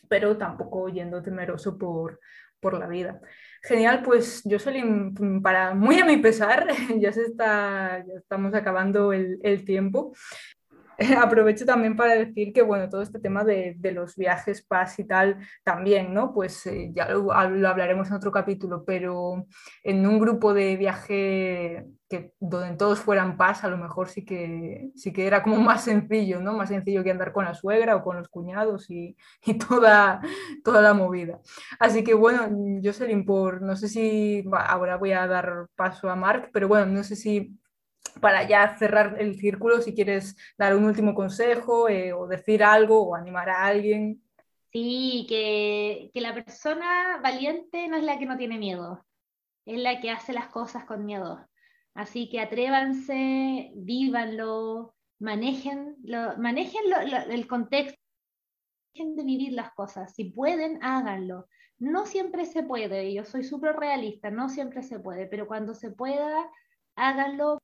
pero 0.08 0.38
tampoco 0.38 0.90
yendo 0.90 1.24
temeroso 1.24 1.80
por, 1.80 2.20
por 2.60 2.78
la 2.78 2.88
vida. 2.88 3.20
Genial, 3.64 4.04
pues 4.04 4.44
soy 4.60 4.84
para 5.42 5.74
muy 5.74 6.00
a 6.00 6.06
mi 6.06 6.18
pesar, 6.18 6.68
ya 7.00 7.12
se 7.12 7.24
está, 7.24 8.06
ya 8.06 8.14
estamos 8.20 8.54
acabando 8.54 9.14
el, 9.14 9.40
el 9.42 9.66
tiempo. 9.66 10.14
aprovecho 11.22 11.66
también 11.66 11.96
para 11.96 12.16
decir 12.16 12.54
que, 12.54 12.62
bueno, 12.62 12.90
todo 12.90 13.02
este 13.02 13.20
tema 13.20 13.44
de, 13.44 13.78
los 13.94 14.16
viajes 14.16 14.64
paz 14.66 15.00
y 15.00 15.06
tal 15.06 15.38
también, 15.64 16.14
¿no? 16.14 16.34
Pues 16.34 16.66
eh, 16.66 16.92
ya 16.94 17.10
lo, 17.10 17.32
hablaremos 17.32 18.10
en 18.10 18.16
otro 18.16 18.32
capítulo, 18.32 18.84
pero 18.86 19.46
en 19.84 20.06
un 20.06 20.20
grupo 20.20 20.54
de 20.54 20.76
viaje 20.76 21.86
que 22.10 22.32
donde 22.40 22.78
todos 22.78 23.00
fueran 23.00 23.38
paz, 23.38 23.64
a 23.64 23.68
lo 23.70 23.78
mejor 23.78 24.10
sí 24.10 24.24
que, 24.26 24.92
sí 24.96 25.12
que 25.12 25.28
era 25.28 25.44
como 25.44 25.58
más 25.62 25.84
sencillo, 25.84 26.42
¿no? 26.42 26.54
Más 26.54 26.70
sencillo 26.70 27.04
que 27.04 27.12
andar 27.12 27.32
con 27.32 27.46
la 27.46 27.54
suegra 27.54 27.96
o 27.96 28.04
con 28.04 28.18
los 28.18 28.28
cuñados 28.30 28.90
y, 28.90 29.16
y 29.46 29.58
toda, 29.58 30.22
toda 30.64 30.82
la 30.82 30.94
movida. 30.94 31.40
Así 31.80 32.04
que, 32.04 32.14
bueno, 32.14 32.50
Jocelyn, 32.84 33.26
por, 33.26 33.62
no 33.62 33.76
sé 33.76 33.88
si, 33.88 34.44
ahora 34.52 34.98
voy 34.98 35.12
a 35.12 35.28
dar 35.28 35.68
paso 35.76 36.10
a 36.10 36.16
Mark, 36.16 36.50
pero 36.52 36.68
bueno, 36.68 36.86
no 36.88 37.04
sé 37.04 37.16
si 37.16 37.58
para 38.20 38.48
ya 38.48 38.78
cerrar 38.78 39.18
el 39.20 39.36
círculo, 39.36 39.82
si 39.82 39.94
quieres 39.94 40.36
dar 40.58 40.76
un 40.76 40.86
último 40.86 41.14
consejo 41.14 41.90
eh, 41.90 42.14
o 42.14 42.28
decir 42.28 42.64
algo 42.64 43.02
o 43.02 43.16
animar 43.16 43.50
a 43.50 43.66
alguien. 43.66 44.22
Sí, 44.72 45.26
que, 45.30 46.12
que, 46.14 46.22
la 46.22 46.34
persona 46.34 47.20
valiente 47.24 47.88
no 47.88 47.98
es 47.98 48.04
la 48.04 48.20
que 48.20 48.26
no 48.26 48.38
tiene 48.38 48.58
miedo, 48.58 49.06
es 49.66 49.80
la 49.80 50.00
que 50.02 50.12
hace 50.12 50.34
las 50.34 50.48
cosas 50.50 50.86
con 50.86 51.06
miedo. 51.06 51.48
Así 51.94 52.30
que 52.30 52.40
atrévanse, 52.40 53.72
vívanlo, 53.76 54.94
manejen, 55.20 55.96
lo, 56.04 56.38
manejen 56.38 56.84
el 57.32 57.48
contexto, 57.48 58.00
dejen 58.94 59.16
de 59.16 59.24
vivir 59.24 59.54
las 59.54 59.72
cosas. 59.74 60.14
Si 60.14 60.26
pueden, 60.26 60.78
háganlo. 60.84 61.48
No 61.80 62.06
siempre 62.06 62.46
se 62.46 62.64
puede, 62.64 63.14
yo 63.14 63.24
soy 63.24 63.44
súper 63.44 63.76
realista, 63.76 64.32
no 64.32 64.50
siempre 64.50 64.84
se 64.84 65.00
puede, 65.00 65.28
pero 65.28 65.48
cuando 65.48 65.74
se 65.74 65.92
pueda, 65.92 66.50
háganlo 66.96 67.62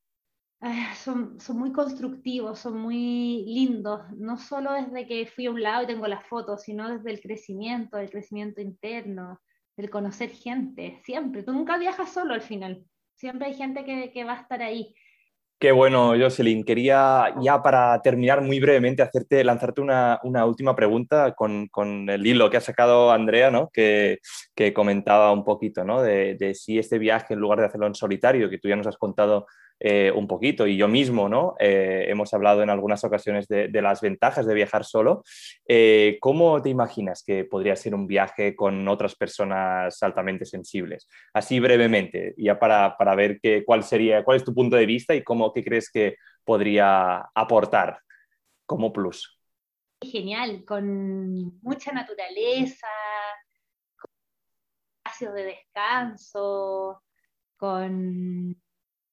son, 0.96 1.40
son 1.40 1.58
muy 1.58 1.72
constructivos, 1.72 2.60
son 2.60 2.78
muy 2.78 3.44
lindos, 3.46 4.02
no 4.16 4.38
solo 4.38 4.74
desde 4.74 5.06
que 5.08 5.26
fui 5.26 5.46
a 5.46 5.52
un 5.52 5.62
lado 5.62 5.84
y 5.84 5.88
tengo 5.88 6.08
las 6.08 6.26
fotos, 6.26 6.64
sino 6.64 6.90
desde 6.90 7.12
el 7.12 7.22
crecimiento, 7.22 7.98
el 7.98 8.10
crecimiento 8.10 8.62
interno, 8.62 9.42
el 9.78 9.90
conocer 9.90 10.30
gente, 10.30 11.00
siempre. 11.04 11.44
Tú 11.44 11.52
nunca 11.52 11.78
viajas 11.78 12.14
solo 12.14 12.34
al 12.34 12.42
final, 12.42 12.84
siempre 13.16 13.48
hay 13.48 13.56
gente 13.56 13.84
que, 13.84 14.12
que 14.12 14.24
va 14.24 14.34
a 14.34 14.42
estar 14.42 14.62
ahí. 14.62 14.96
Qué 15.60 15.72
bueno, 15.72 16.14
Jocelyn. 16.20 16.66
Quería 16.66 17.36
ya 17.42 17.64
para 17.64 18.02
terminar 18.02 18.42
muy 18.42 18.60
brevemente 18.60 19.02
hacerte, 19.02 19.46
lanzarte 19.46 19.80
una, 19.80 20.20
una 20.24 20.46
última 20.46 20.76
pregunta 20.76 21.34
con, 21.36 21.68
con, 21.68 22.10
el 22.10 22.28
hilo 22.28 22.50
que 22.50 22.58
ha 22.58 22.62
sacado 22.62 23.12
Andrea, 23.12 23.50
¿no? 23.50 23.70
que, 23.72 24.20
que 24.54 24.74
comentaba 24.74 25.32
un 25.32 25.46
poquito 25.46 25.86
¿no? 25.86 26.02
de, 26.02 26.36
de, 26.36 26.54
si 26.54 26.80
este 26.80 26.98
viaje, 26.98 27.34
en 27.34 27.40
lugar 27.40 27.60
de 27.60 27.68
hacerlo 27.68 27.88
en 27.88 27.96
solitario, 27.96 28.50
que 28.50 28.58
tú 28.58 28.68
ya 28.68 28.76
nos 28.76 28.88
has 28.88 28.98
contado 28.98 29.46
eh, 29.86 30.14
un 30.16 30.28
poquito. 30.30 30.66
Y 30.66 30.78
yo 30.78 30.88
mismo, 30.88 31.28
¿no? 31.28 31.56
Eh, 31.60 32.06
hemos 32.08 32.34
hablado 32.34 32.64
en 32.64 32.70
algunas 32.70 33.04
ocasiones 33.04 33.50
de, 33.50 33.70
las 33.82 34.00
ventajas 34.00 34.46
de 34.46 34.54
viajar 34.54 34.86
solo. 34.86 35.24
Eh, 35.68 36.18
¿Cómo 36.22 36.62
te 36.62 36.70
imaginas 36.70 37.22
que 37.22 37.44
podría 37.44 37.76
ser 37.76 37.94
un 37.94 38.08
viaje 38.08 38.56
con 38.56 38.88
otras 38.88 39.14
personas 39.16 40.02
altamente 40.02 40.46
sensibles? 40.46 41.10
Así 41.34 41.60
brevemente, 41.60 42.34
ya 42.38 42.58
para, 42.58 42.96
para 42.96 43.14
ver 43.14 43.42
qué, 43.42 43.66
cuál 43.66 43.84
sería, 43.84 44.24
cuál 44.24 44.38
es 44.38 44.46
tu 44.46 44.54
punto 44.54 44.78
de 44.78 44.86
vista 44.86 45.14
y 45.16 45.22
cómo, 45.22 45.52
qué 45.52 45.66
crees 45.66 45.92
que 45.92 46.16
podría 46.46 47.18
aportar 47.36 48.00
como 48.66 48.94
plus. 48.94 49.38
Genial, 50.02 50.64
con 50.64 51.62
mucha 51.62 51.92
naturaleza, 51.92 52.88
espacios 55.04 55.34
de 55.34 55.44
descanso, 55.44 57.04
con 57.58 58.56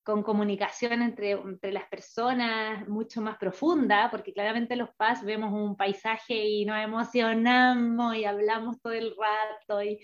con 0.03 0.23
comunicación 0.23 1.03
entre, 1.03 1.33
entre 1.33 1.73
las 1.73 1.85
personas 1.89 2.89
mucho 2.89 3.21
más 3.21 3.37
profunda, 3.37 4.09
porque 4.11 4.33
claramente 4.33 4.77
los 4.77 4.91
PAS 4.97 5.25
vemos 5.25 5.53
un 5.53 5.77
paisaje 5.77 6.35
y 6.35 6.65
nos 6.65 6.79
emocionamos 6.79 8.17
y 8.17 8.25
hablamos 8.25 8.81
todo 8.81 8.95
el 8.95 9.15
rato. 9.17 9.83
Y, 9.83 9.99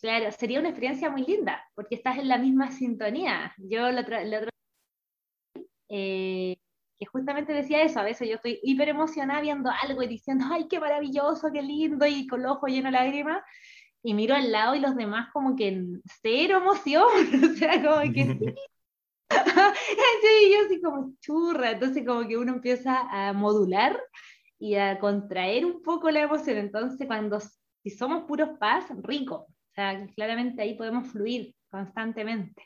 claro, 0.00 0.30
sería 0.32 0.60
una 0.60 0.70
experiencia 0.70 1.10
muy 1.10 1.24
linda, 1.24 1.62
porque 1.74 1.96
estás 1.96 2.18
en 2.18 2.28
la 2.28 2.38
misma 2.38 2.72
sintonía. 2.72 3.54
Yo 3.58 3.90
lo 3.92 4.00
otro, 4.00 4.16
eh, 5.88 6.56
que 6.98 7.06
justamente 7.06 7.52
decía 7.52 7.82
eso, 7.82 8.00
a 8.00 8.04
veces 8.04 8.28
yo 8.28 8.36
estoy 8.36 8.58
hiper 8.62 8.88
emocionada 8.88 9.40
viendo 9.40 9.70
algo 9.82 10.02
y 10.02 10.08
diciendo, 10.08 10.46
ay, 10.50 10.66
qué 10.68 10.80
maravilloso, 10.80 11.52
qué 11.52 11.62
lindo, 11.62 12.06
y 12.06 12.26
con 12.26 12.42
los 12.42 12.52
ojos 12.52 12.70
llenos 12.70 12.92
de 12.92 12.98
lágrimas, 12.98 13.42
y 14.02 14.14
miro 14.14 14.34
al 14.34 14.50
lado 14.50 14.74
y 14.74 14.80
los 14.80 14.96
demás 14.96 15.28
como 15.32 15.56
que 15.56 15.82
cero 16.22 16.58
emoción, 16.58 17.06
o 17.52 17.54
sea, 17.54 17.82
como 17.82 18.12
que 18.12 18.24
sí, 18.24 18.54
sí, 20.22 20.52
yo 20.52 20.66
así 20.66 20.80
como 20.80 21.12
churra, 21.20 21.72
entonces 21.72 22.04
como 22.06 22.26
que 22.26 22.36
uno 22.36 22.54
empieza 22.54 23.08
a 23.10 23.32
modular 23.32 24.00
y 24.58 24.76
a 24.76 24.98
contraer 24.98 25.64
un 25.64 25.82
poco 25.82 26.10
la 26.10 26.22
emoción, 26.22 26.58
entonces 26.58 27.06
cuando 27.06 27.40
si 27.40 27.90
somos 27.90 28.24
puros 28.24 28.50
paz, 28.58 28.86
rico, 29.02 29.46
o 29.48 29.74
sea, 29.74 30.06
claramente 30.14 30.62
ahí 30.62 30.74
podemos 30.74 31.08
fluir 31.08 31.54
constantemente. 31.70 32.62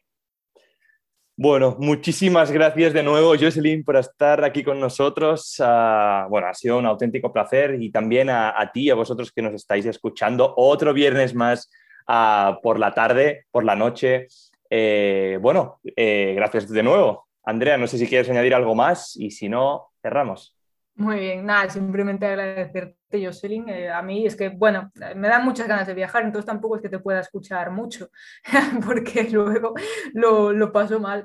Bueno, 1.36 1.74
muchísimas 1.78 2.50
gracias 2.50 2.92
de 2.92 3.02
nuevo, 3.02 3.30
Jocelyn, 3.30 3.82
por 3.82 3.96
estar 3.96 4.44
aquí 4.44 4.62
con 4.62 4.78
nosotros. 4.78 5.56
Uh, 5.58 6.28
bueno, 6.28 6.48
ha 6.48 6.54
sido 6.54 6.76
un 6.76 6.84
auténtico 6.84 7.32
placer 7.32 7.82
y 7.82 7.90
también 7.90 8.28
a, 8.28 8.60
a, 8.60 8.70
ti, 8.70 8.90
a 8.90 8.94
vosotros 8.94 9.32
que 9.32 9.40
nos 9.40 9.54
estáis 9.54 9.86
escuchando 9.86 10.52
otro 10.54 10.92
viernes 10.92 11.34
más 11.34 11.70
uh, 12.08 12.60
por 12.62 12.78
la 12.78 12.92
tarde, 12.92 13.46
por 13.50 13.64
la 13.64 13.74
noche. 13.74 14.26
Eh, 14.70 15.38
bueno, 15.42 15.80
eh, 15.84 16.32
gracias 16.36 16.68
de 16.68 16.82
nuevo. 16.82 17.26
Andrea, 17.42 17.76
no 17.76 17.88
sé 17.88 17.98
si 17.98 18.06
quieres 18.06 18.30
añadir 18.30 18.54
algo 18.54 18.74
más 18.74 19.16
y 19.16 19.32
si 19.32 19.48
no, 19.48 19.90
cerramos. 20.00 20.56
Muy 20.94 21.18
bien, 21.18 21.46
nada, 21.46 21.70
simplemente 21.70 22.26
agradecerte, 22.26 23.24
Jocelyn. 23.24 23.68
Eh, 23.70 23.88
a 23.90 24.02
mí 24.02 24.26
es 24.26 24.36
que, 24.36 24.50
bueno, 24.50 24.92
me 25.16 25.28
dan 25.28 25.44
muchas 25.44 25.66
ganas 25.66 25.86
de 25.86 25.94
viajar, 25.94 26.24
entonces 26.24 26.44
tampoco 26.44 26.76
es 26.76 26.82
que 26.82 26.90
te 26.90 26.98
pueda 26.98 27.20
escuchar 27.20 27.70
mucho, 27.70 28.10
porque 28.86 29.26
luego 29.30 29.72
lo, 30.12 30.52
lo, 30.52 30.72
paso 30.72 31.00
mal. 31.00 31.24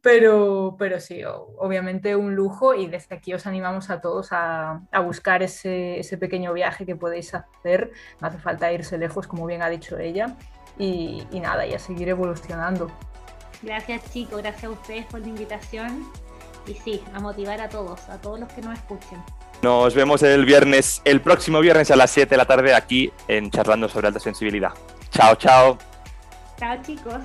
Pero, 0.00 0.74
pero 0.78 0.98
sí, 1.00 1.22
obviamente 1.26 2.16
un 2.16 2.34
lujo 2.34 2.74
y 2.74 2.86
desde 2.86 3.16
aquí 3.16 3.34
os 3.34 3.46
animamos 3.46 3.90
a 3.90 4.00
todos 4.00 4.32
a, 4.32 4.80
a 4.90 5.00
buscar 5.00 5.42
ese, 5.42 5.98
ese, 6.00 6.16
pequeño 6.16 6.54
viaje 6.54 6.86
que 6.86 6.96
podéis 6.96 7.34
hacer. 7.34 7.92
No 8.22 8.28
hace 8.28 8.38
falta 8.38 8.72
irse 8.72 8.96
lejos, 8.96 9.26
como 9.26 9.44
bien 9.44 9.60
ha 9.60 9.68
dicho 9.68 9.98
ella 9.98 10.34
y, 10.80 11.26
y 11.30 11.40
nada, 11.40 11.66
y 11.66 11.74
a 11.74 11.78
seguir 11.78 12.08
evolucionando. 12.08 12.90
Gracias 13.62 14.10
chicos, 14.12 14.38
gracias 14.38 14.64
a 14.64 14.70
ustedes 14.70 15.04
por 15.06 15.20
la 15.20 15.28
invitación 15.28 16.10
y 16.66 16.74
sí, 16.74 17.02
a 17.14 17.20
motivar 17.20 17.60
a 17.60 17.68
todos, 17.68 18.08
a 18.08 18.18
todos 18.18 18.40
los 18.40 18.50
que 18.52 18.62
nos 18.62 18.78
escuchen. 18.78 19.22
Nos 19.62 19.94
vemos 19.94 20.22
el 20.22 20.46
viernes, 20.46 21.02
el 21.04 21.20
próximo 21.20 21.60
viernes 21.60 21.90
a 21.90 21.96
las 21.96 22.10
7 22.10 22.30
de 22.30 22.36
la 22.38 22.46
tarde 22.46 22.74
aquí 22.74 23.12
en 23.28 23.50
Charlando 23.50 23.88
sobre 23.88 24.08
Alta 24.08 24.18
Sensibilidad. 24.18 24.72
Chao, 25.10 25.34
chao. 25.34 25.76
Chao 26.58 26.78
chicos. 26.82 27.20